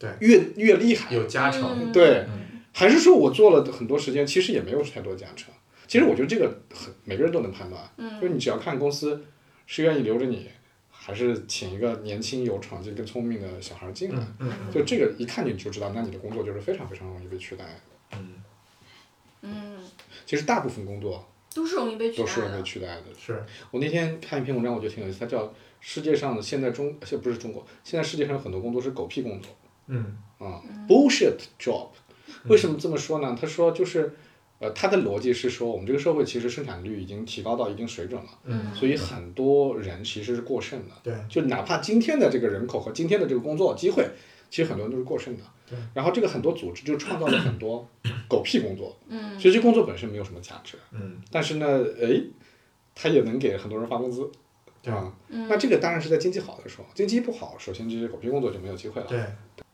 [0.00, 1.14] 对越越厉害？
[1.14, 5.54] 有加成，嗯对嗯，还是说我做了很多时间，其实也没有太多加成？
[5.88, 9.24] 其实我觉得这个很每个人都能判断，嗯就是你只要看公司
[9.66, 10.48] 是愿意留着你，
[10.90, 14.26] 还是请一个年轻有闯劲、更聪明的小孩儿进来？
[14.40, 17.64] 嗯就这个一看你就知道，那你的工作就是非常非常容易被取代。
[18.12, 18.34] 嗯，
[19.42, 19.78] 嗯，
[20.24, 22.62] 其实大部分工作都是容易被取代都是容易被的。
[22.64, 23.02] 取代的。
[23.18, 29.50] 是，我那天看一篇文章，我觉得挺有意思，它叫“世界上的现在中，呃不是中国，现在世界上有很多工作是狗屁工作
[29.88, 31.88] 嗯啊、b u l l s h i t job。
[32.48, 33.36] 为什么这么说呢？
[33.40, 34.14] 他说就是，
[34.58, 40.94] 呃，他的逻辑是说，我们这个社会其实生产率已经提高到一定水准了，嗯，所以很多人其实是过剩的。
[41.02, 44.08] 对，就哪怕今天的这个人口和今天的这个工作机会，
[44.48, 45.42] 其实很多人都是过剩的。
[45.68, 45.76] 对。
[45.92, 47.86] 然后这个很多组织就创造了很多
[48.28, 52.22] 狗屁工作，嗯其实这工作本身没有什么价值，嗯但是呢，哎，
[52.94, 54.30] 它也能给很多人发工资，
[54.80, 55.12] 对吧。
[55.28, 59.06] 嗯那这个当然是在经济好的时候，经济不好，首先这些狗屁工作就没有机会了。
[59.06, 59.18] 对，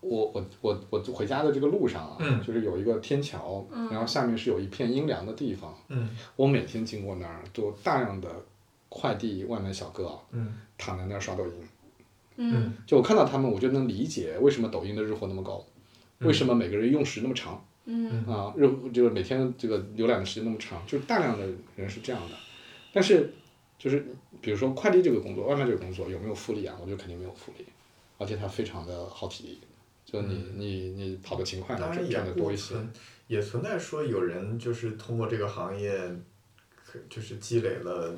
[0.02, 2.42] 我我我我回家的这个路上啊，嗯。
[2.42, 6.10] 就是有一个天桥，然后下面是有一片阴凉的地方，嗯。
[6.36, 8.28] 我每天经过那儿，都大量的
[8.88, 10.54] 快递外卖小哥啊，嗯。
[10.76, 11.52] 躺在那儿刷抖音。
[12.36, 12.72] 嗯。
[12.86, 15.64] 就我看到他们，我就能理解为什么抖音的日活那么高，
[16.18, 18.24] 为什么每个人用时那么长嗯。
[18.26, 21.46] 啊，日就是每天这个浏览的时间那么长，就是大量的
[21.76, 22.36] 人是这样的。
[22.92, 23.32] 但是
[23.78, 24.06] 就是
[24.40, 26.76] 比如说快递这个工作，外卖这个工作有没有福利啊？
[26.80, 27.64] 我觉得肯定没有福利，
[28.18, 29.60] 而且它非常的耗体力，
[30.12, 32.74] 就你你你跑得勤快，当然也你赚的多一些。
[33.28, 35.96] 也存在说有人就是通过这个行业，
[36.84, 38.14] 可就是积累了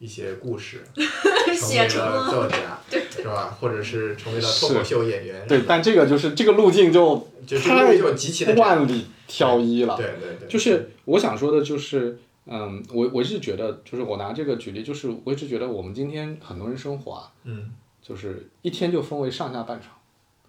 [0.00, 3.56] 一些故事， 成写成为了了作家，是吧？
[3.60, 9.96] 或者是成为了脱口秀演员，对，但这个就是这个路径就就这个就极其的万里挑一了。
[9.96, 17.70] 对对对，就是我想说的，就是嗯，我我一直觉得，就是我拿这个举例，就是我一直觉得我们今天很多人生活啊，嗯
[18.02, 19.92] 就是一天就分为上下半场，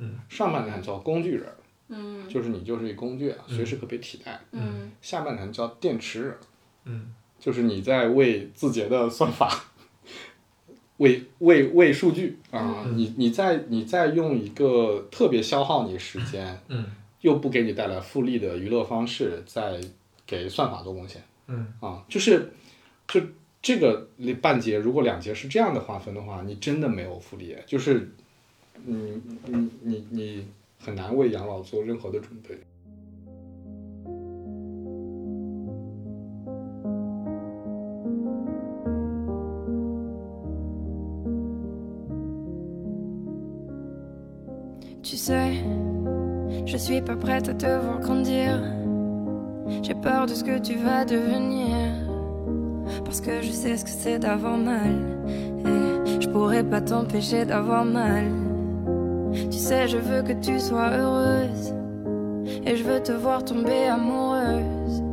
[0.01, 1.45] 嗯，上半场叫工具人，
[1.89, 2.27] 嗯。
[2.27, 3.55] 就是你就是一工具啊，嗯。
[3.55, 4.91] 随时可被替代；嗯。
[5.01, 6.37] 下半场叫电池人，
[6.85, 7.13] 嗯。
[7.39, 9.49] 就是你在为字节的算法。
[10.97, 12.83] 为为为数据啊！
[12.85, 12.97] 嗯。
[12.97, 16.85] 你你在你在用一个特别消耗你时间，嗯。
[17.21, 19.79] 又不给你带来复利的娱乐方式，在
[20.25, 21.23] 给算法做贡献。
[21.47, 21.73] 嗯。
[21.79, 22.51] 啊，就是
[23.07, 23.21] 就
[23.61, 28.11] 这个那半节，如果两节是这样的划分的话，你真的没有复利，就是
[28.84, 30.46] 你你你你
[30.78, 32.56] 很难为养老做任何的准备。
[45.02, 45.52] Tu sais,
[46.66, 48.60] je suis pas prête à te voir grandir.
[49.82, 51.76] J'ai peur de ce que tu vas devenir.
[53.04, 55.20] Parce que je sais ce que c'est d'avoir mal.
[55.64, 58.24] Et je pourrais pas t'empêcher d'avoir mal.
[59.33, 61.73] Tu sais, je veux que tu sois heureuse.
[62.65, 65.03] Et je veux te voir tomber amoureuse.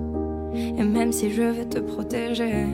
[0.55, 2.67] Et même si je veux te protéger,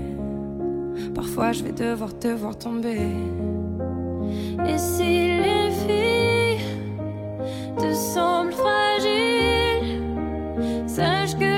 [1.14, 3.08] parfois je vais devoir te voir tomber.
[4.66, 6.64] Et si les filles
[7.76, 10.00] te semblent fragiles,
[10.86, 11.53] sache que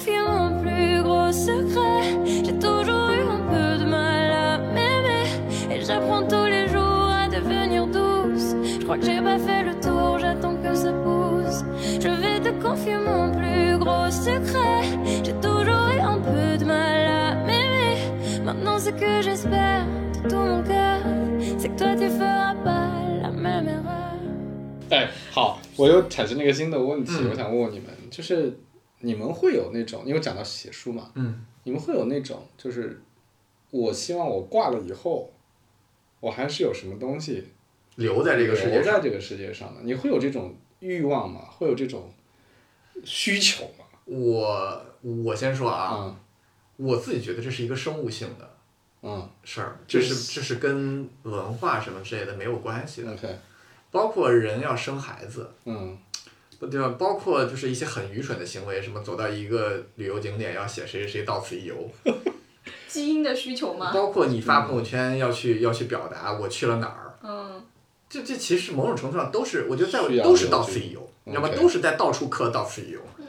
[0.00, 2.44] confier mon plus gros secret.
[2.44, 5.26] J'ai toujours eu un peu de mal à m'aimer.
[5.70, 8.54] Et j'apprends tous les jours à devenir douce.
[8.80, 11.64] Je crois que j'ai pas fait le tour, j'attends que ça pousse.
[12.00, 14.82] Je vais te confier mon plus gros secret.
[15.24, 17.96] J'ai toujours eu un peu de mal à m'aimer.
[18.44, 19.84] Maintenant, ce que j'espère
[20.22, 21.00] de tout mon cœur,
[21.58, 22.90] c'est que toi tu feras pas
[23.22, 23.82] la même erreur.
[24.88, 28.56] 哎，好，我又产生了一个新的问题，嗯我想问问你们，就是
[29.01, 31.45] 你们会有那种，因为讲到写书嘛，嗯。
[31.63, 32.99] 你们会有那种，就是
[33.69, 35.31] 我希望我挂了以后，
[36.19, 37.49] 我还是有什么东西
[37.97, 41.41] 留在这个世界上，留在这个世界上的，你会有这种欲望吗？
[41.51, 42.11] 会有这种
[43.03, 43.85] 需求吗？
[44.05, 46.15] 我我先说啊，嗯。
[46.87, 48.55] 我自己觉得这是一个生物性的
[49.03, 49.29] 嗯。
[49.43, 53.37] 事儿，这是这是跟文化什么之类的没有关系的，，OK，
[53.91, 55.95] 包括人要生孩子，嗯
[56.69, 56.95] 对吧？
[56.99, 61.89] 包括就是一些很愚蠢的行为，什么走到一个旅游景点要写谁谁谁到此一游，
[62.87, 63.91] 基因的需求吗？
[63.93, 67.63] 包括你发朋友圈要去要去表达我去了哪儿，嗯
[68.09, 71.49] 这这其实某种程度上都是，我觉得在都是到此一游，你知道吗？
[71.55, 73.25] 都是在到处刻到此一游，嗯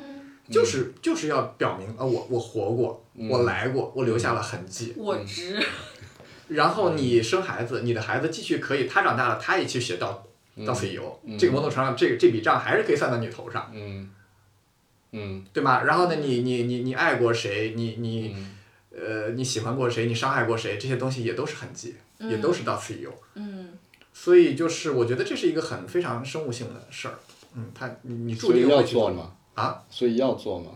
[0.50, 4.92] 就是就是要表明啊，我我活过，我来过，我留下了痕迹。
[4.96, 5.58] 我值。
[6.48, 10.26] 然后你生孩子，你的孩子继续可以，他长大了，他也去写到
[10.66, 14.10] 到此一游，这个某种程度上，这个这笔账还是可以算到你头上，嗯
[15.12, 15.82] 嗯对吗？
[15.84, 17.74] 然后呢，你你你你爱过谁？
[17.74, 18.58] 你你嗯
[18.94, 23.12] 呃，你喜欢过谁，你伤害过谁，这些东西也都是痕迹，也都是到此一游。
[23.34, 23.78] 嗯
[24.12, 27.18] 所以就是我觉得这是一个很非常生物性的事儿。
[27.54, 30.72] 嗯，他你你注定要去做吗，啊，所以要做吗，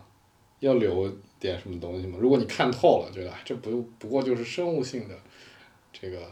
[0.61, 2.17] 要留点什么东西吗。
[2.19, 5.15] 如果你看透了，觉得哎这不不过就是生物性的
[5.93, 6.23] 这个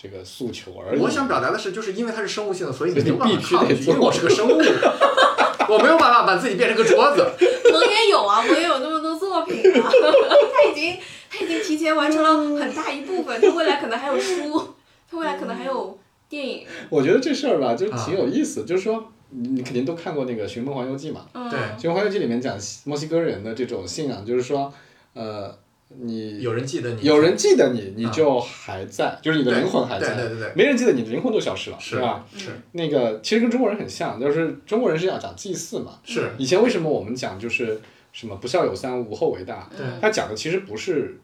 [0.00, 1.00] 这个诉求而已。
[1.00, 4.52] 我想表达的是，就是因为它是生物性的，所以你没有办法必须得抗拒，因为我是个生物，
[5.68, 7.22] 我没有办法把自己变成个桌子。
[7.74, 9.90] 我也有啊，我也有那么多作品啊，
[10.54, 10.96] 他已经
[11.30, 14.74] 他已经提前完成了很大一部分，他未来可能还有书，
[15.10, 24.72] 他未来可能还有电影，我觉得这事儿吧，就啊挺有意思，就是说你你肯定都看过那个《寻梦环游记》嘛，嗯，对《寻梦环游记》里面讲墨西哥人的这种信仰，就是说，
[25.12, 25.54] 呃，
[25.88, 30.14] 你有人记得你，有人记得你，你啊就还在，就是你的灵魂还在。
[30.14, 32.26] 对对对对没人记得你的灵魂都消失了，是是吧？
[32.36, 35.98] 是那个其实跟中国人很像，就是中国人是要讲祭祀嘛。
[36.04, 37.80] 是，以前为什么我们讲就是
[38.12, 39.68] 什么不孝有三，无后为大？
[39.76, 41.18] 对他讲的其实不是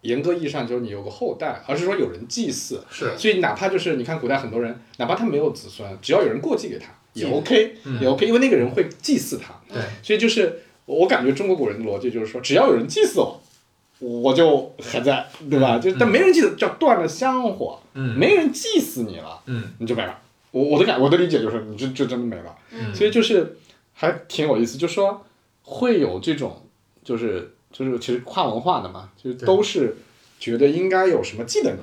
[0.00, 2.82] 严格意义上就是你有个后代，而是说有人祭祀。
[2.90, 9.54] 是所以哪怕就是你看古代很多人，哪怕他没有子孙，只要有人过继给他也 OK，、嗯也 OK，因为那个人会祭祀他。
[9.72, 13.40] 对，所以就是我感觉中国古人的逻辑就是说，只要有人祭祀我，
[14.00, 15.78] 我就还在，对吧？
[15.78, 20.18] 就但没人记得叫断了香火，嗯没人祭死你了，嗯你就没了。
[20.50, 22.56] 我我的感我的理解就是，你就就真的没了。
[22.70, 23.58] 嗯所以就是
[23.92, 25.24] 还挺有意思，就说
[25.62, 26.62] 会有这种，
[27.02, 29.96] 就是就是其实跨文化的嘛，就是都是
[30.38, 31.74] 觉得应该有什么记得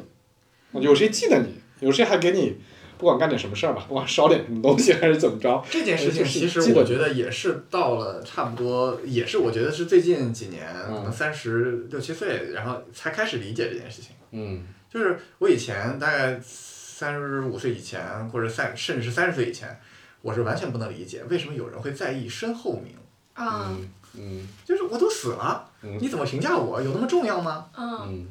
[0.72, 1.50] 你，有谁记得你，
[1.82, 2.56] 有谁还给你
[2.98, 14.12] 不管干点什么事儿吧， 不管烧点什么东西还是怎么着，这件事情，其实我觉得也是到了差不多，也是我觉得是最近几年，嗯可能三十六七岁，然后才开始理解这件事情。
[14.32, 19.78] 嗯就是我以前大概三十五岁以前，或者三甚至是三十岁以前，
[20.22, 22.96] 我是完全不能理解为什么有人会在意身后名。
[23.34, 26.82] 啊嗯嗯就是我都死了，嗯你怎么评价我？
[26.82, 27.68] 有那么重要吗？
[27.78, 28.28] 嗯嗯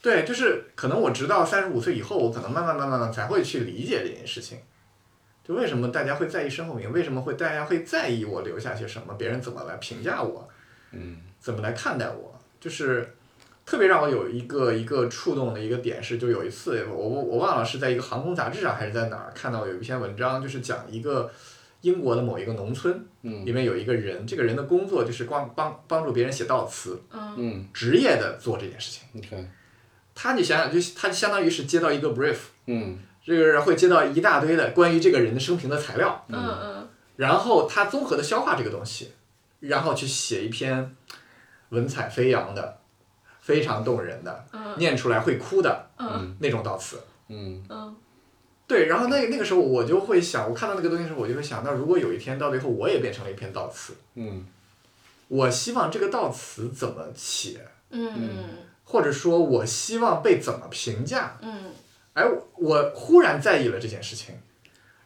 [0.00, 4.58] 对，就是可能我直到三十五岁以后，我可能慢慢慢慢的才会去理解这件事情。
[5.44, 6.92] 就为什么大家会在意身后名？
[6.92, 9.14] 为什么会大家会在意我留下些什么？
[9.14, 10.48] 别人怎么来评价我？
[10.92, 12.38] 嗯怎么来看待我？
[12.60, 13.14] 就是
[13.64, 21.30] 特别让我有一个一个触动的一个点是，就有一次我我我忘了是在一个航空杂志上还是在哪儿看到有一篇文章，就是讲一个
[21.80, 29.08] 英国的某一个农村，嗯里面有一个人，这个人的工作就是光帮帮助别人写悼词，嗯嗯职业的做这件事情。
[29.12, 29.38] 你看，
[30.20, 32.98] 他你想想，就他相当于是接到一个 brief，嗯。
[33.24, 36.36] 这个人会接到一大堆的关于这个人的生平的材料，嗯。
[36.36, 39.12] 嗯然后他综合的消化这个东西，
[39.60, 40.96] 然后去写一篇
[41.68, 42.78] 文采飞扬的、
[43.40, 44.74] 非常动人的、嗯。
[44.76, 46.36] 念出来会哭的嗯。
[46.40, 47.00] 那种悼词。
[47.28, 47.64] 嗯。
[47.68, 47.96] 嗯。
[48.66, 54.44] 对，然后那那个时候我就会想，我看到那个东西的时候，我就会想那，如果有一天到最后我也变成了一篇悼词，嗯。
[55.28, 57.60] 我希望这个悼词怎么写，
[57.90, 58.10] 嗯
[58.90, 61.70] 或者说我希望被怎么评价，嗯
[62.14, 62.24] 哎，
[62.56, 64.34] 我忽然在意了这件事情，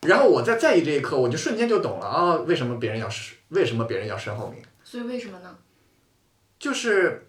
[0.03, 5.59] 然后我在在意这一刻，我就瞬间就懂了啊，为什么别人要是为什么别人要身后名，所以为什么呢？
[6.61, 7.29] 就是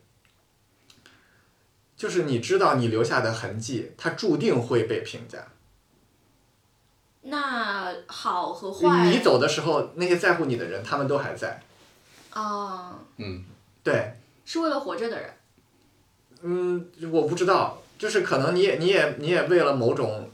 [1.97, 5.47] 就是你知道你留下的痕迹，它注定会被评价。
[7.23, 11.59] 那好和坏，你走的时候，那些在乎你的人，他们都还在。
[12.29, 13.43] 啊，嗯
[13.83, 14.13] 对，
[14.45, 15.33] 是为了活着的人。
[16.43, 20.29] 嗯，我不知道，就是可能你也你也你也为了某种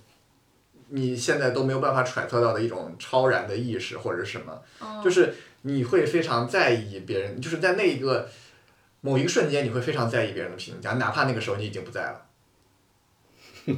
[0.89, 8.27] 你现在都没有办法揣测到的一种超然的意识或者是什么，嗯就是你会非常在意别人，就是在那一个
[9.01, 12.25] 某一个瞬间，你会非常在意别人的评价，哪怕那个时候你已经不在了。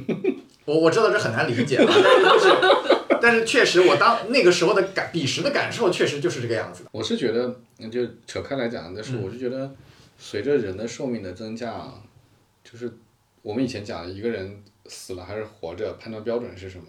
[0.64, 2.48] 我我知道这很难理解，但是，
[3.20, 6.90] 但是确实我当那个时候的感彼时的感受确实就是这个样子的。
[6.92, 7.54] 我是觉得，
[7.90, 9.70] 就扯开来讲，但是嗯我是觉得，
[10.18, 11.94] 随着人的寿命的增加啊，
[12.72, 12.90] 就是
[13.42, 16.86] 我们以前讲一个人死了还是活着，判断标准是什么？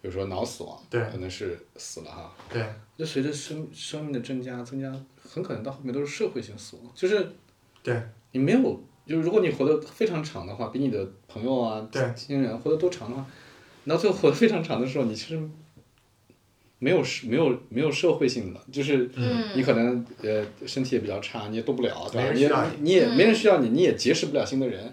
[0.00, 2.34] 比如说脑死亡，对可能是死了哈。
[2.52, 2.66] 对，
[2.98, 4.92] 就随着生生命的增加增加，
[5.22, 7.24] 很可能到后面都是社会性死亡，就是
[7.84, 8.02] 对
[8.32, 13.24] 你没有，就是如果你活得非常长的话，比你的朋友啊、对亲人活得都长的话，
[13.84, 15.40] 你到最后活得非常长的时候，你其实
[16.80, 22.66] 没有是没有没有社会性的，就是嗯你可能呃身体也比较差，你也动不了，对吧？
[22.74, 24.92] 你你你也嗯没人需要你，你也结识不了新的人，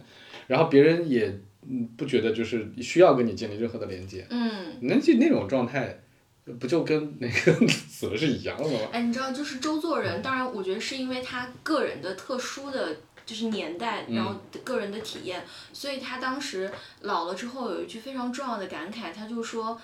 [0.49, 1.27] 然后别人也
[1.61, 6.01] 嗯不觉得就是需要跟你建立任何的连接，嗯，那就那种状态，
[6.59, 8.79] 不就跟那个死了是一样的吗？
[8.91, 12.97] 哎，你知道，就是周作人，当然，我觉得是因为他个人的特殊的。
[13.25, 15.39] 就是年代，然后个人的体验，
[15.71, 16.67] 所以他当时
[17.01, 19.79] 老了之后有一句非常重要的感慨，他就说，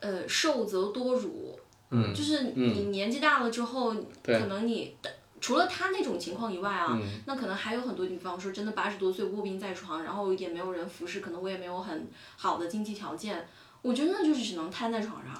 [0.00, 1.60] 呃，寿则多辱，
[1.90, 4.38] 嗯就是你年纪大了之后，对。
[4.38, 5.10] 可能你的
[5.46, 13.46] 除了他那种情况以外啊，嗯那可能还有很多地方说真的八十多岁卧病在床，然后也没有人服侍，可能我也没有很好的经济条件，
[13.80, 15.32] 我觉得那就是只能瘫在床上。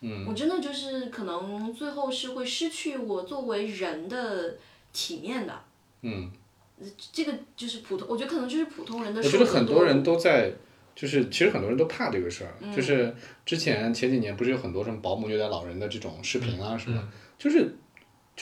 [0.00, 4.56] 嗯我真的就是可能最后是会失去我作为人的
[4.92, 5.60] 体面的。
[6.00, 6.28] 嗯，
[7.12, 10.52] 这个就是普通，我觉得可能就是普通人的我觉得很多人都在，
[10.96, 13.14] 就是其实很多人都怕这个事儿，嗯就是
[13.46, 17.08] 之前前几年不是有很多什么保姆虐待老人的这种视频啊什么，嗯
[17.38, 17.72] 就是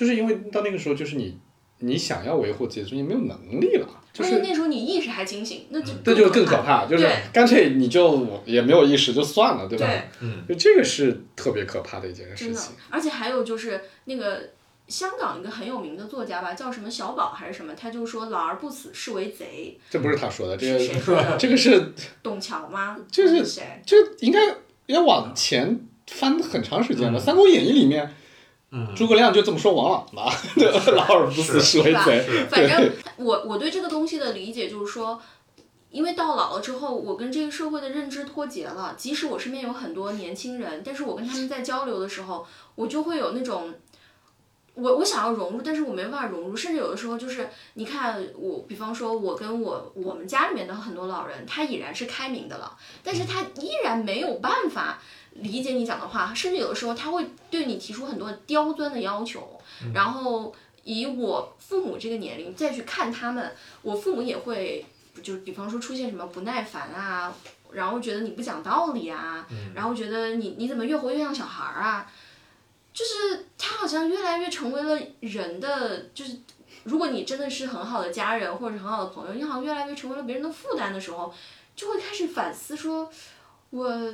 [0.00, 1.38] 就是因为到那个时候，就是你
[1.80, 4.42] 你想要维护自己的尊严没有能力了，就而且是。
[4.42, 9.86] 那时候你意识还清醒，那就这就更可可怕，就是干脆你就也没有意识就算了，对吧？
[9.86, 12.72] 对，嗯，就这个是特别可怕的一件事真的情。。
[12.88, 14.50] 而且还有就是那个
[14.88, 21.36] 香港一个很有名的作家吧，叫什么小宝还是什么，他就说“老而不死是为贼这不是他说的，”，这个说的？
[21.38, 21.92] 这个是
[22.24, 22.96] 董桥吗？
[23.12, 23.82] 就是还谁？
[23.84, 24.40] 这应该
[24.86, 25.78] 要往前
[26.08, 28.12] 翻很长时间了，嗯三国演义》里面，
[28.72, 30.92] 嗯诸葛亮就这么说王朗嘛， 对吧？
[30.92, 32.46] 老而不死是为贼。
[32.48, 35.20] 反正我 我对这个东西的理解就是说，
[35.90, 38.94] 因为到老了之后，我跟这个社会的认知脱节了。
[38.96, 42.46] 即使我身边有很多年轻人，但是我跟他们在交流的时候，
[42.76, 43.74] 我就会有那种。
[44.74, 55.02] 我我想要融入，但是我没办法融入，甚至有的时候就是，你看我，比方说，我跟我我们家里面的很多老人，他已然是开明的了，但是他依然没有办法
[55.34, 59.60] 理解你讲的话，甚至有的时候他会对你提出很多刁钻的要求，
[59.94, 60.54] 然后
[60.84, 63.52] 以我父母这个年龄再去看他们，
[63.82, 64.84] 我父母也会，
[65.22, 67.32] 就是比方说出现什么不耐烦啊，
[67.70, 72.10] 然后觉得你不讲道理啊，然后觉得你你怎么越活越像小孩儿啊，
[72.92, 76.36] 就是他好像越来越成为了人的，就是
[76.84, 81.32] 如果你真的是很好的家人或者很好的朋友，你好像越来越成为了别人的负担的时候，
[81.76, 83.10] 就会开始反思说，
[83.70, 84.12] 我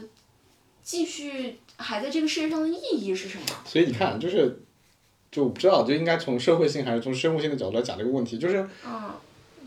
[0.87, 3.45] 继续还在这个世界上的意义是什么？
[3.65, 4.61] 所以你看，就是
[5.33, 9.11] 就我不知道，就应该从社会性还是从生物性的角度来讲这个问题，就是嗯。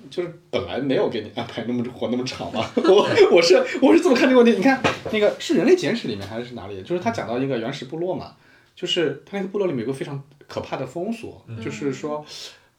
[0.09, 2.65] 就是本来没有给你安排那么 活那么长嘛。
[2.77, 4.57] 我我是我是这么看这个问题。
[4.57, 6.81] 你看那个是《人类简史》里面还是哪里？
[6.81, 8.33] 就是他讲到一个原始部落嘛，
[8.73, 12.25] 就是他那个部落里面有个非常可怕的风俗，就是说，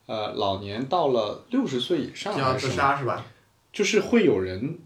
[0.07, 3.25] 呃，老年到了六十岁以上就要自杀是吧？
[3.71, 4.79] 就是会有人，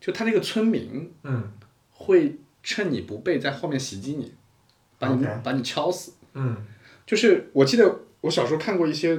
[0.00, 1.50] 就他那个村民嗯
[1.92, 4.32] 会趁你不备在后面袭击你，
[4.98, 6.14] 把你把你敲死。
[6.34, 6.56] 嗯
[7.06, 9.16] 就是我记得我小时候看过一些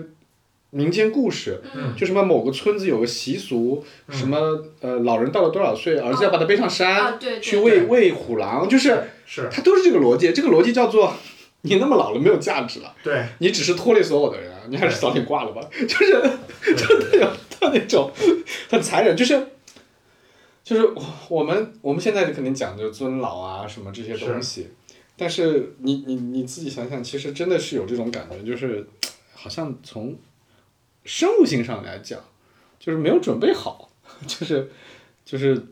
[0.71, 4.37] 民间故事，嗯就什么某个村子有个习俗，什么
[4.81, 10.33] 呃老人到了多少岁，儿子要把他背上山、啊对对去喂喂虎狼，就是是，它都是这个逻辑。
[10.33, 11.13] 这个逻辑叫做
[11.61, 15.61] 你那么老了没有价值了，对，你只是拖累所有的人啊，你还是早点挂了吧。
[15.71, 16.11] 就是
[16.75, 18.11] 真的有 他那种
[18.69, 19.41] 很残忍，就是。
[20.67, 24.69] 就是我我们我们现在肯定讲究尊老啊什么这些东西，
[25.15, 28.85] 但是你你你自己想想，其实真的是有这种感觉，就是
[29.33, 30.19] 好像从
[31.05, 32.19] 生物性上来讲，
[32.77, 33.89] 就是没有准备好，
[34.27, 34.69] 就是
[35.23, 35.67] 就是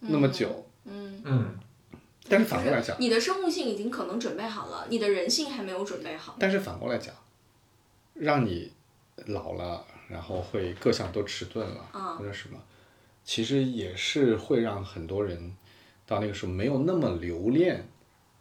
[0.00, 0.64] 那么久。
[0.86, 1.54] 嗯，嗯。
[2.26, 6.34] 但是反过来讲，你的生物性已经可能准备好了，你的人性还没有准备好。
[6.38, 7.14] 但是反过来讲，
[8.14, 8.72] 让你
[9.26, 12.16] 老了，然后会各项都迟钝了，嗯。
[12.16, 12.58] 或者什么，
[13.28, 15.52] 其实也是会让很多人
[16.06, 17.86] 到那个时候没有那么留恋。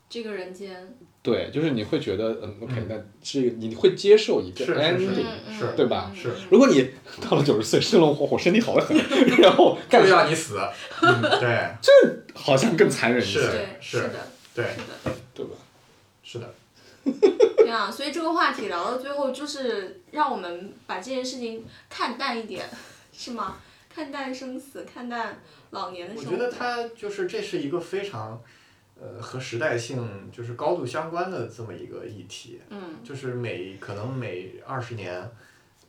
[0.09, 6.89] 这个人间，对，就是你会觉得，嗯，OK，那这个你会接受一个是是是 ending，对吧是，如果你
[7.29, 8.95] 到了九十岁生龙活虎，身体好得很，
[9.41, 10.57] 然后 干就要你死，
[11.01, 11.67] 嗯对
[12.33, 14.77] 好像更残忍一些，是对，是的，对是
[15.09, 15.17] 的。
[15.33, 15.51] 对吧？
[16.23, 16.53] 是的，
[17.57, 22.65] 对啊，所以这个话题聊到最后，就是让我们把这件事情看淡一点，
[23.11, 23.57] 是吗？
[23.97, 25.35] 看淡生死，看淡
[25.71, 26.31] 老年的生活。
[26.31, 28.39] 我觉得他就是这是一个非常，
[29.01, 32.61] 呃，和时代性就是高度相关的这么一个议题。
[32.69, 35.19] 嗯就是每可能每二十年，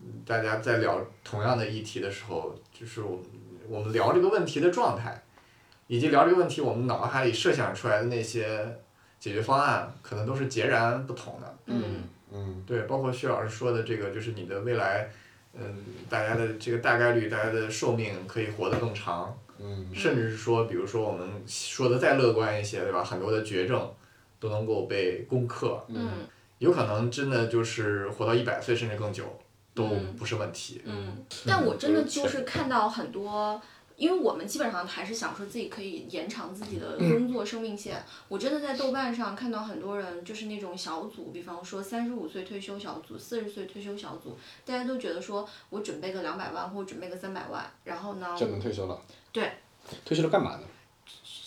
[0.00, 3.26] 嗯大家在聊同样的议题的时候，就是我们
[3.68, 5.22] 我们聊这个问题的状态，
[5.86, 8.80] 以及聊这个问题我们脑海里设想出来的那些
[9.20, 11.58] 解决方案，可能都是截然不同的。
[11.66, 15.10] 嗯嗯对，包括薛老师说的这个，就是你的未来，
[15.54, 15.76] 嗯，
[16.08, 23.02] 大家的这个大概率，大家的寿命可以活得更长，嗯甚至是说，比如说我们说的再乐观一些，对吧？
[23.04, 23.92] 很多的绝症
[24.38, 26.10] 都能够被攻克，嗯
[26.58, 29.24] 有可能真的就是活到一百岁甚至更久
[29.74, 30.82] 都嗯不是问题。
[30.84, 33.60] 嗯，但我真的就是看到很多。
[33.98, 38.00] 因为我们基本上还是想说自己可以延长自己的工作生命线。
[38.28, 49.02] 我真的在豆瓣上看到很多人，就是那种小组，比方说三十五岁退休小组、四十岁退休小组，大家都觉得说我准备个两百万或者准备个三百万，然后呢，就能退休了。
[49.32, 49.52] 对，
[50.04, 50.62] 退休了干嘛呢？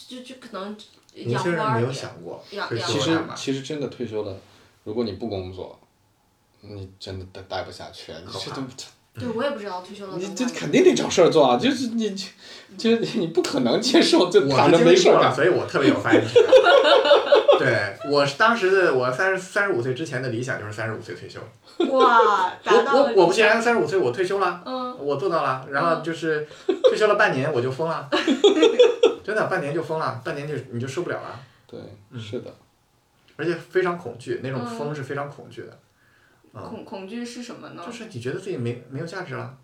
[0.09, 0.77] 就就可能
[1.13, 3.21] 年养花儿也想过养退休其实？
[3.37, 4.37] 其实真的退休了，
[4.83, 5.79] 如果你不工作，
[6.59, 8.61] 你真的待待不下去，你这都
[9.19, 11.57] 对我也不知道退休了你这肯定得找事儿做啊！
[11.57, 12.15] 就是你，
[12.77, 15.33] 就你不可能接受就我躺着没事儿干。
[15.33, 16.41] 所以我特别有发言权。
[17.59, 21.39] 对，我当时的我三十三十五岁之前的理想就是三十五岁退休。
[21.91, 25.67] 哇， 达到我了我果不其然，三十五岁我退休了，嗯，我做到了。
[25.69, 26.47] 然后就是
[26.83, 28.09] 退休了半年我就疯了，
[29.23, 31.79] 真的半年就疯了，半年就你就受不了了，对，
[32.19, 32.51] 是的，
[33.35, 35.77] 而且非常恐惧，那种嗯疯是非常恐惧的，
[36.53, 37.83] 恐恐惧是什么呢？
[37.85, 39.57] 就是你觉得自己没没有价值了，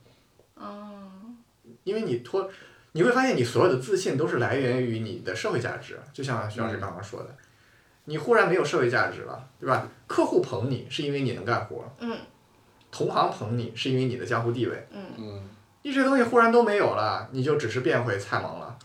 [0.56, 1.38] 嗯
[1.84, 2.50] 因为你脱，
[2.94, 7.36] 你会发现你所有的自信都是来源于你的社会价值，就像徐老师刚刚说的，
[8.06, 9.88] 你忽然没有社会价值了，对吧？
[10.08, 12.18] 客户捧你是因为你能干活，嗯
[12.90, 15.50] 同行捧你是因为你的江湖地位，嗯嗯，
[15.84, 18.78] 你这些东西忽然都没有了，你就只是变回菜萌了。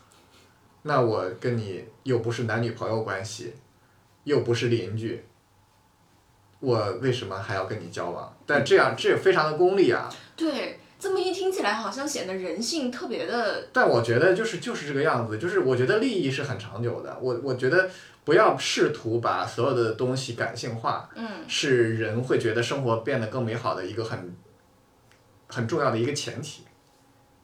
[0.81, 3.53] 那我跟你又不是男女朋友关系，
[4.25, 5.23] 又不是邻居，
[6.63, 8.33] 我为什么还要跟你交往？
[8.47, 10.09] 但这样这也非常的功利啊。
[10.37, 17.17] 对，这么一听起来好像显得人性特别的，但我觉得就是就是这个样子，就是我觉得利益是很长久的。
[17.21, 17.89] 我我觉得
[18.23, 24.33] 不要试图把所有的东西感性化，嗯是人会觉得生活变得更美好的一个很
[25.47, 26.63] 很重要的一个前提。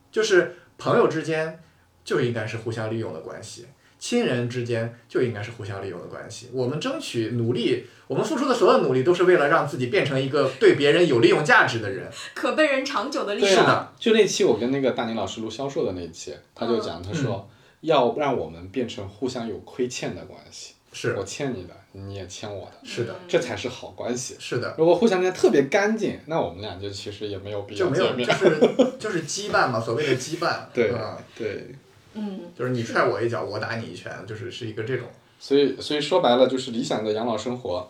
[0.10, 1.62] 就是朋友之间
[2.06, 3.68] 就应该是互相利用的关系，
[4.00, 6.50] 亲人之间就应该是互相利用的关系。
[6.54, 12.10] 我们争取努力，我们付出的所有努力都是为了让自己变成一个对别人有利用价值的人。
[12.34, 13.50] 可被人长久的利用。
[13.50, 17.50] 对的，就那期我跟那个大宁老师录销售的那一期，他就讲，他说
[17.82, 24.36] 要让我们变成互相有亏欠的关系，是我欠你的，你也欠我的，是的，这才是好关系。
[24.40, 24.76] 是的。
[24.78, 28.34] 如果互相之间特别干净，那我们俩就其实也没有必要就没有，就。
[28.34, 30.60] 是就是羁绊嘛，所谓的羁绊。
[30.74, 31.76] 对嗯，对，
[32.14, 35.08] 嗯就是你踹我一脚，我打你一拳，就是是一个这种。
[35.40, 37.90] 所以所以说白了，就是理想的养老生活，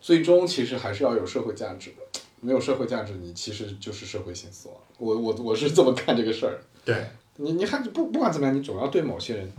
[0.00, 2.20] 最终其实还是要有社会价值的。
[2.40, 4.76] 没有社会价值，你其实就是社会性死亡。
[4.98, 6.58] 我我我是这么看这个事儿。
[6.84, 9.52] 对，你你还不不管怎么样，你总要对某些人，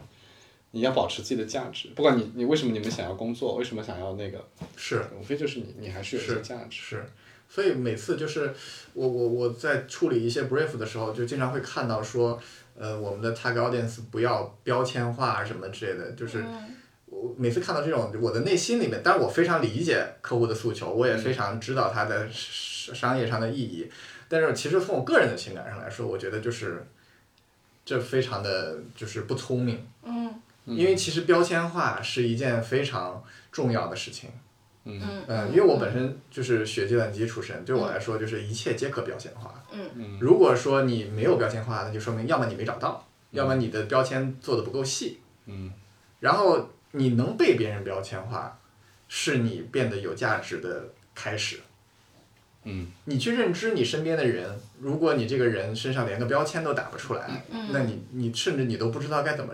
[0.72, 1.88] 你要保持自己的价值。
[1.96, 6.82] 不管你你为什么你们想要工作，为什么想要那个，是无非就是你你还是有一些价值。
[6.82, 7.06] 是，
[7.48, 8.54] 所以每次就是
[8.94, 12.38] 我我我在处理一些 brief 的时候，就经常会看到说，
[12.78, 16.42] 呃，我们的 tag audience 不要标签化啊什么之类的，就是。
[16.42, 16.76] 嗯
[17.16, 23.88] 我每次看到这种，我的内心里面，当然我非常理解客户的诉求，我也非常知道它的商商业上的意义，
[24.28, 26.84] 但是其实从我个人的情感上来说，我觉得就是
[27.86, 30.34] 这非常的就是不聪明，嗯
[30.66, 34.32] 因为其实标签化是一件非常重要的事情。
[34.86, 39.64] 嗯嗯嗯，因为我本身就是学计算机出身，对我来说就是一切皆可标签化。
[39.72, 45.20] 嗯嗯如果说你没有标签化，那就说明要么你没找到，要么你的标签做的不够细。
[45.46, 45.72] 嗯
[46.20, 48.60] 然后你能被别人标签化，
[49.08, 51.60] 是你变得有价值的开始。
[52.66, 59.54] 嗯你去认知你身边的人，如果你这个人身上连个标签都打不出来，嗯那你你甚至你都不知道该怎么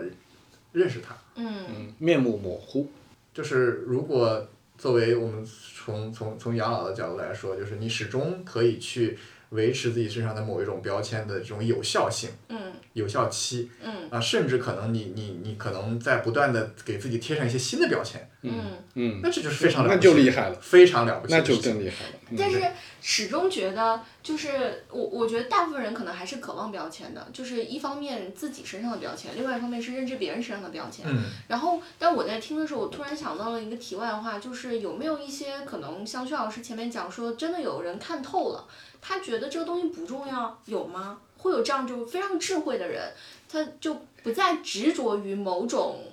[0.72, 1.16] 认识他。
[1.36, 2.90] 嗯嗯，面目模糊。
[3.32, 4.46] 就是如果
[4.80, 9.18] 作为我们从从从养老的角度来说，就是你始终可以去
[9.50, 12.58] 维持自己身上的某一种标签的这种有效性、嗯
[12.92, 18.52] 有效期嗯啊，甚至可能你你你可能在不断的给自己贴上一些新的标签，嗯。
[18.94, 21.56] 嗯，那这就是非常了那不起就厉害了，非常了不起那就。
[21.58, 22.12] 更厉害了。
[22.30, 22.60] 嗯但是
[23.00, 31.04] 始终觉得，就是我我觉得大部分人可能还是渴望标签的，就是一方面自己身上的标签，另外一方面是认知别人身上的标签。
[31.08, 38.66] 嗯然后，但我在听的时候，我突然想到了一个题外话，就是有没有一些可能像薛老师前面讲说，真的有人看透了，
[39.00, 41.20] 他觉得这个东西不重要，有吗？
[41.38, 43.12] 会有这样就非常智慧的人，
[43.48, 46.04] 他就不再执着于某种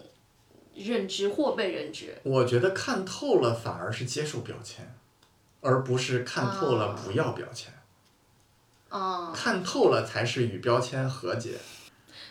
[0.74, 2.16] 认知或被认知。
[2.24, 4.96] 我觉得看透了反而是接受标签，
[5.62, 7.74] 而不是看透了啊不要标签。
[8.90, 11.58] 啊、看透了才是与标签和解。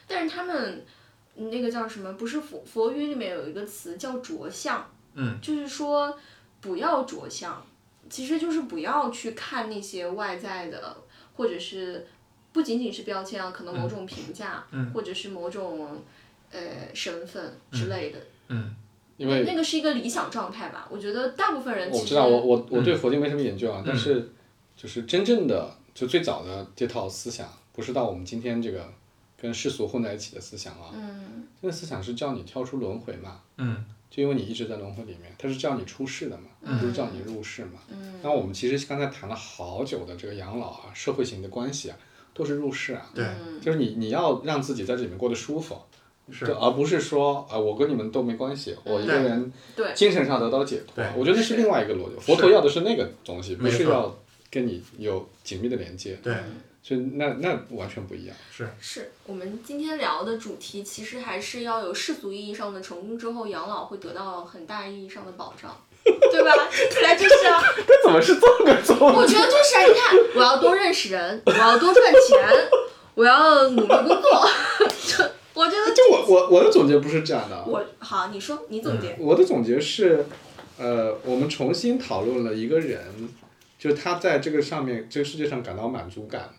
[0.07, 0.87] 但是他们
[1.35, 2.11] 那个叫什么？
[2.15, 6.19] 不是佛佛语里面有一个词叫着相，嗯，就是说
[6.63, 7.63] 不要着相，
[8.09, 10.97] 其实就是不要去看那些外在的，
[11.37, 12.07] 或者是
[12.53, 14.91] 不仅仅是标签啊，可能某种评价，嗯。
[14.93, 16.03] 或者是某种
[16.51, 16.61] 呃
[16.95, 18.19] 身份之类的。
[18.49, 18.75] 嗯。
[19.17, 20.87] 因为那个是一个理想状态吧？
[20.91, 22.99] 我觉得大部分人其实我知道，我我我对嗯。
[22.99, 24.31] 佛经没什么研究啊，但是
[24.77, 28.93] 就是真正的就最早的这套思想，不是到我们今天这个
[29.41, 31.47] 跟世俗混在一起的思想啊，嗯。
[31.63, 33.85] 这个思想是叫你跳出轮回嘛，嗯
[34.17, 37.81] 就因为你一直在轮回里面，它是叫你出世的嘛，不是叫你入世嘛。
[37.91, 41.97] 嗯那我们其实刚才谈了好久的这个养老啊、社会型的关系啊，
[42.33, 45.77] 都是入世啊，对，嗯就是你你要让自己在这里面过得舒服，
[46.33, 52.17] 是就而不是说啊、呃我跟你们都没关系，我一个人对精神上得到解脱对，我觉得那是另外一个逻辑。
[52.19, 54.19] 佛陀要的是那个东西，不是要
[54.51, 56.35] 跟你有紧密的连接，对，
[56.87, 58.37] 所以那那完全不一样。
[58.53, 58.69] 是。
[58.81, 66.53] 是我们今天聊的主题，其实还是要有世俗意义上的成功之后，养老会得到很大意义上的保障， 对吧？
[66.71, 72.69] 听起来就是啊， 这怎么是这个做我觉得就是啊，你看，我要多认识人，我要多赚钱，
[73.17, 74.49] 我要努力工作，
[75.09, 80.25] 这我觉得就我我我的总结不是这样的啊，我好，你说你总结，我的总结是，
[80.79, 83.29] 呃，我们重新讨论了一个人，
[83.77, 86.51] 就是他在这个上面这个世界上感到满足感，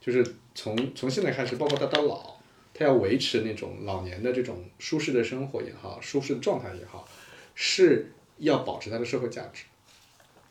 [0.00, 0.24] 就是
[0.54, 2.36] 从从现在开始，包括他到老，
[2.72, 7.06] 他要维持那种老年的这种舒适的生活也好，舒适的状态也好，
[7.54, 9.64] 是要保持他的社会价值。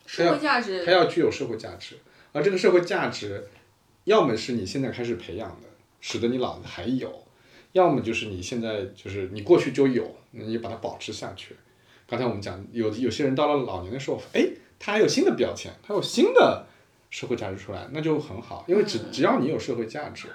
[0.05, 1.97] 社会价值他要具有社会价值，
[2.31, 3.47] 而这个社会价值，
[4.05, 5.67] 要么是你现在开始培养的，
[6.01, 7.09] 使得你老了还有；
[7.73, 11.55] 要么就是你现在就是你过去就有，你把它保持下去。
[12.07, 14.47] 刚才我们讲，有有些人到了老年的时候，哎，
[14.79, 16.65] 他还有新的标签，他有新的
[17.09, 20.27] 社会价值出来，那就很好，因为只只要你有社会价值，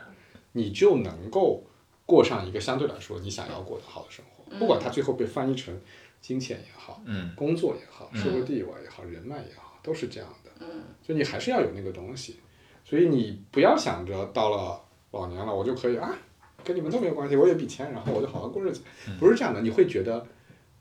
[0.52, 1.64] 你就能够
[2.06, 5.78] 过上一个相对来说你想要过的好的生活，不管它最后被翻译成
[6.20, 10.51] 金钱也好，嗯工作也好，社会地位也好，人脉也好，都是这样的。
[10.60, 12.40] 嗯，所以你还是要有那个东西，
[12.84, 14.80] 所以你不要想着到了
[15.12, 16.16] 老年了我就可以啊，
[16.62, 18.80] 跟你们都没有关系，我有笔钱，然后我就好好过日子，
[19.18, 19.60] 不是这样的。
[19.62, 20.26] 你会觉得，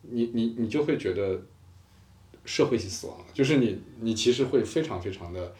[0.01, 1.41] 你你你就会觉得
[2.45, 5.53] 社会性死亡了，就是你你其实会非常非常的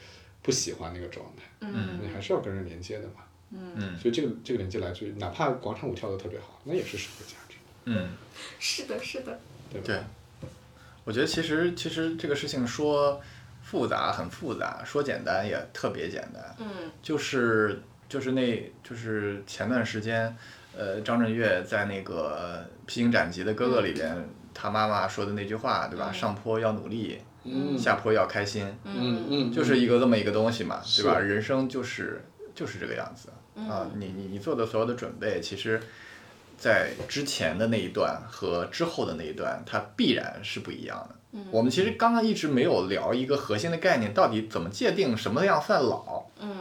[0.44, 1.98] 不喜欢那个状态，嗯。
[2.00, 3.24] 你还是要跟人连接的嘛。
[3.50, 3.98] 嗯。
[3.98, 7.56] 所以这个这个连接来自于，哪怕广场舞跳得特别好，那也是社会价值，
[7.86, 8.10] 嗯，
[8.60, 9.40] 是的，是的，
[9.72, 9.88] 对吧？
[9.88, 10.50] 对，
[11.06, 13.22] 我觉得其实其实这个事情说
[13.64, 16.92] 复杂很复杂，说简单也特别简单，嗯。
[17.02, 20.36] 就是就是那就是前段时间，
[20.76, 26.10] 呃，张震岳在那个《披荆斩棘的哥哥》里边，他妈妈说的那句话，对吧？
[26.12, 26.14] 嗯。
[26.14, 31.20] 上坡要努力，嗯下坡要开心，嗯嗯，就是一个这么一个东西嘛，对吧？
[31.20, 32.24] 人生就是
[32.56, 33.30] 就是这个样子
[33.70, 35.82] 啊，你你你做的所有的准备，其实。
[36.56, 41.40] 在之前的那一段和之后的那一段，它必然是不一样的。
[41.52, 46.56] 我们其实刚刚一直没有聊一个核心的概念，到底怎么界定什么样算老，嗯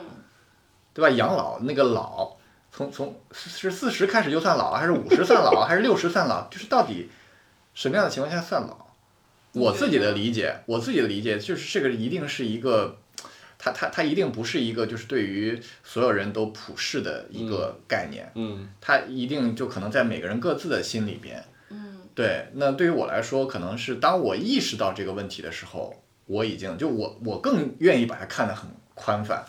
[0.92, 1.10] 对吧？
[1.10, 2.36] 养老那个老，
[2.72, 6.48] 从从是四十开始就算老，还是五十算老，还是六十算老？
[6.50, 7.08] 就是到底
[7.72, 8.81] 什么样的情况下算老？
[9.54, 12.96] 我自己的理解，我自己的理解就是这个一定是一个，
[13.58, 21.44] 它它它一定不是一个就是对于所有人都普世的一个概念，嗯它一定就可能在每个人各自的心里边。
[21.68, 29.44] 嗯对，那对于我来说，可能是当我意识到这个问题的时候，我已经就我我更愿意把它看得很宽泛。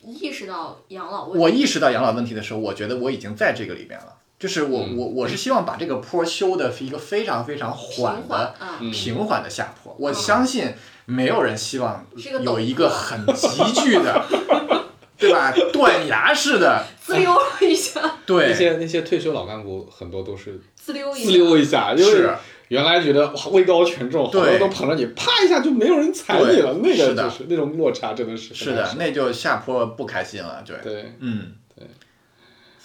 [0.00, 4.17] 意识到养老问题，我意识到养老问题的时候，我觉得我已经在这个里面了。
[4.38, 8.78] 就是我我我是希望把这个坡修的是一个非常非常缓平缓的啊。
[8.92, 9.96] 平缓的下坡。
[9.98, 10.72] 我相信
[11.06, 12.06] 没有人希望
[12.42, 14.24] 有一个很急剧的，
[15.18, 15.52] 对吧？
[15.72, 22.30] 断崖式的， 滋溜一下， 对那，些那些退休老干部很多都是滋溜一下，滋溜一下，因为是。
[22.68, 30.76] 原来觉得哇位高权重，好多都捧着你，啪一下就没有人踩你了，那个对是的就是那种落差真的是是的，那就下坡不开心了，对。
[30.82, 31.12] 对。
[31.20, 31.57] 嗯，对。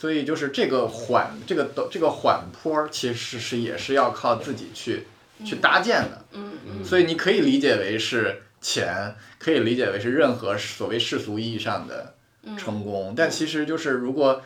[0.04, 5.04] 所以就是这个缓，这个陡，这个缓坡，其实是也是要靠自己去
[5.46, 6.26] 去搭建的。
[6.34, 14.42] 嗯嗯所以你可以理解为是钱，可以理解为是任何所谓世俗意义上的嗯成功，但其实就是如果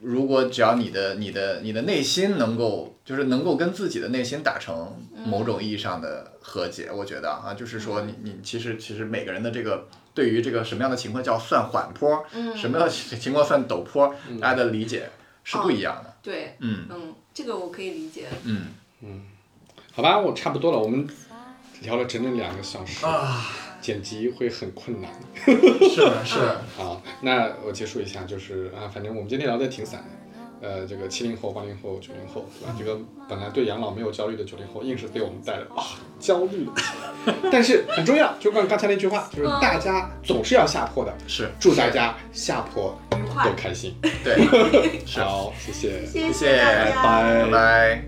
[0.00, 15.08] 如果只要你的你的你的内心能够就是能够跟自己的内心达成某种意义上的和解，我觉得啊，就是说你你其实其实每个人的这个对于这个什么样的情况叫算缓坡，嗯，什么样的情况算陡坡，大家的理解
[15.44, 16.14] 是不一样的。
[16.22, 18.26] 对，嗯嗯，这个我可以理解。
[18.44, 18.66] 嗯
[19.00, 19.22] 嗯，
[19.92, 21.08] 好吧，我差不多了，我们
[21.80, 23.46] 聊了整整两个小时，啊，
[23.80, 25.56] 剪辑会很困难是
[26.00, 27.00] 的，是的， 啊。
[27.22, 30.08] 那我结束一下，就是啊，反正我们今天聊的挺散的。
[30.62, 32.74] 呃，这个七零后、八零后、九零后，对吧？
[32.78, 32.96] 这个
[33.28, 35.82] 本来对养老没有焦虑的九零后，硬是给我们带来啊
[36.20, 36.72] 焦虑了。
[37.50, 41.12] 但是很重要，就刚刚才那句话， 就是大家总是要下坡的。
[41.26, 42.96] 是祝大家下坡
[43.44, 43.94] 都开心。
[44.22, 44.46] 对，
[45.16, 46.06] 好，谢谢。
[46.06, 46.58] 谢谢。
[46.58, 48.04] 拜拜拜。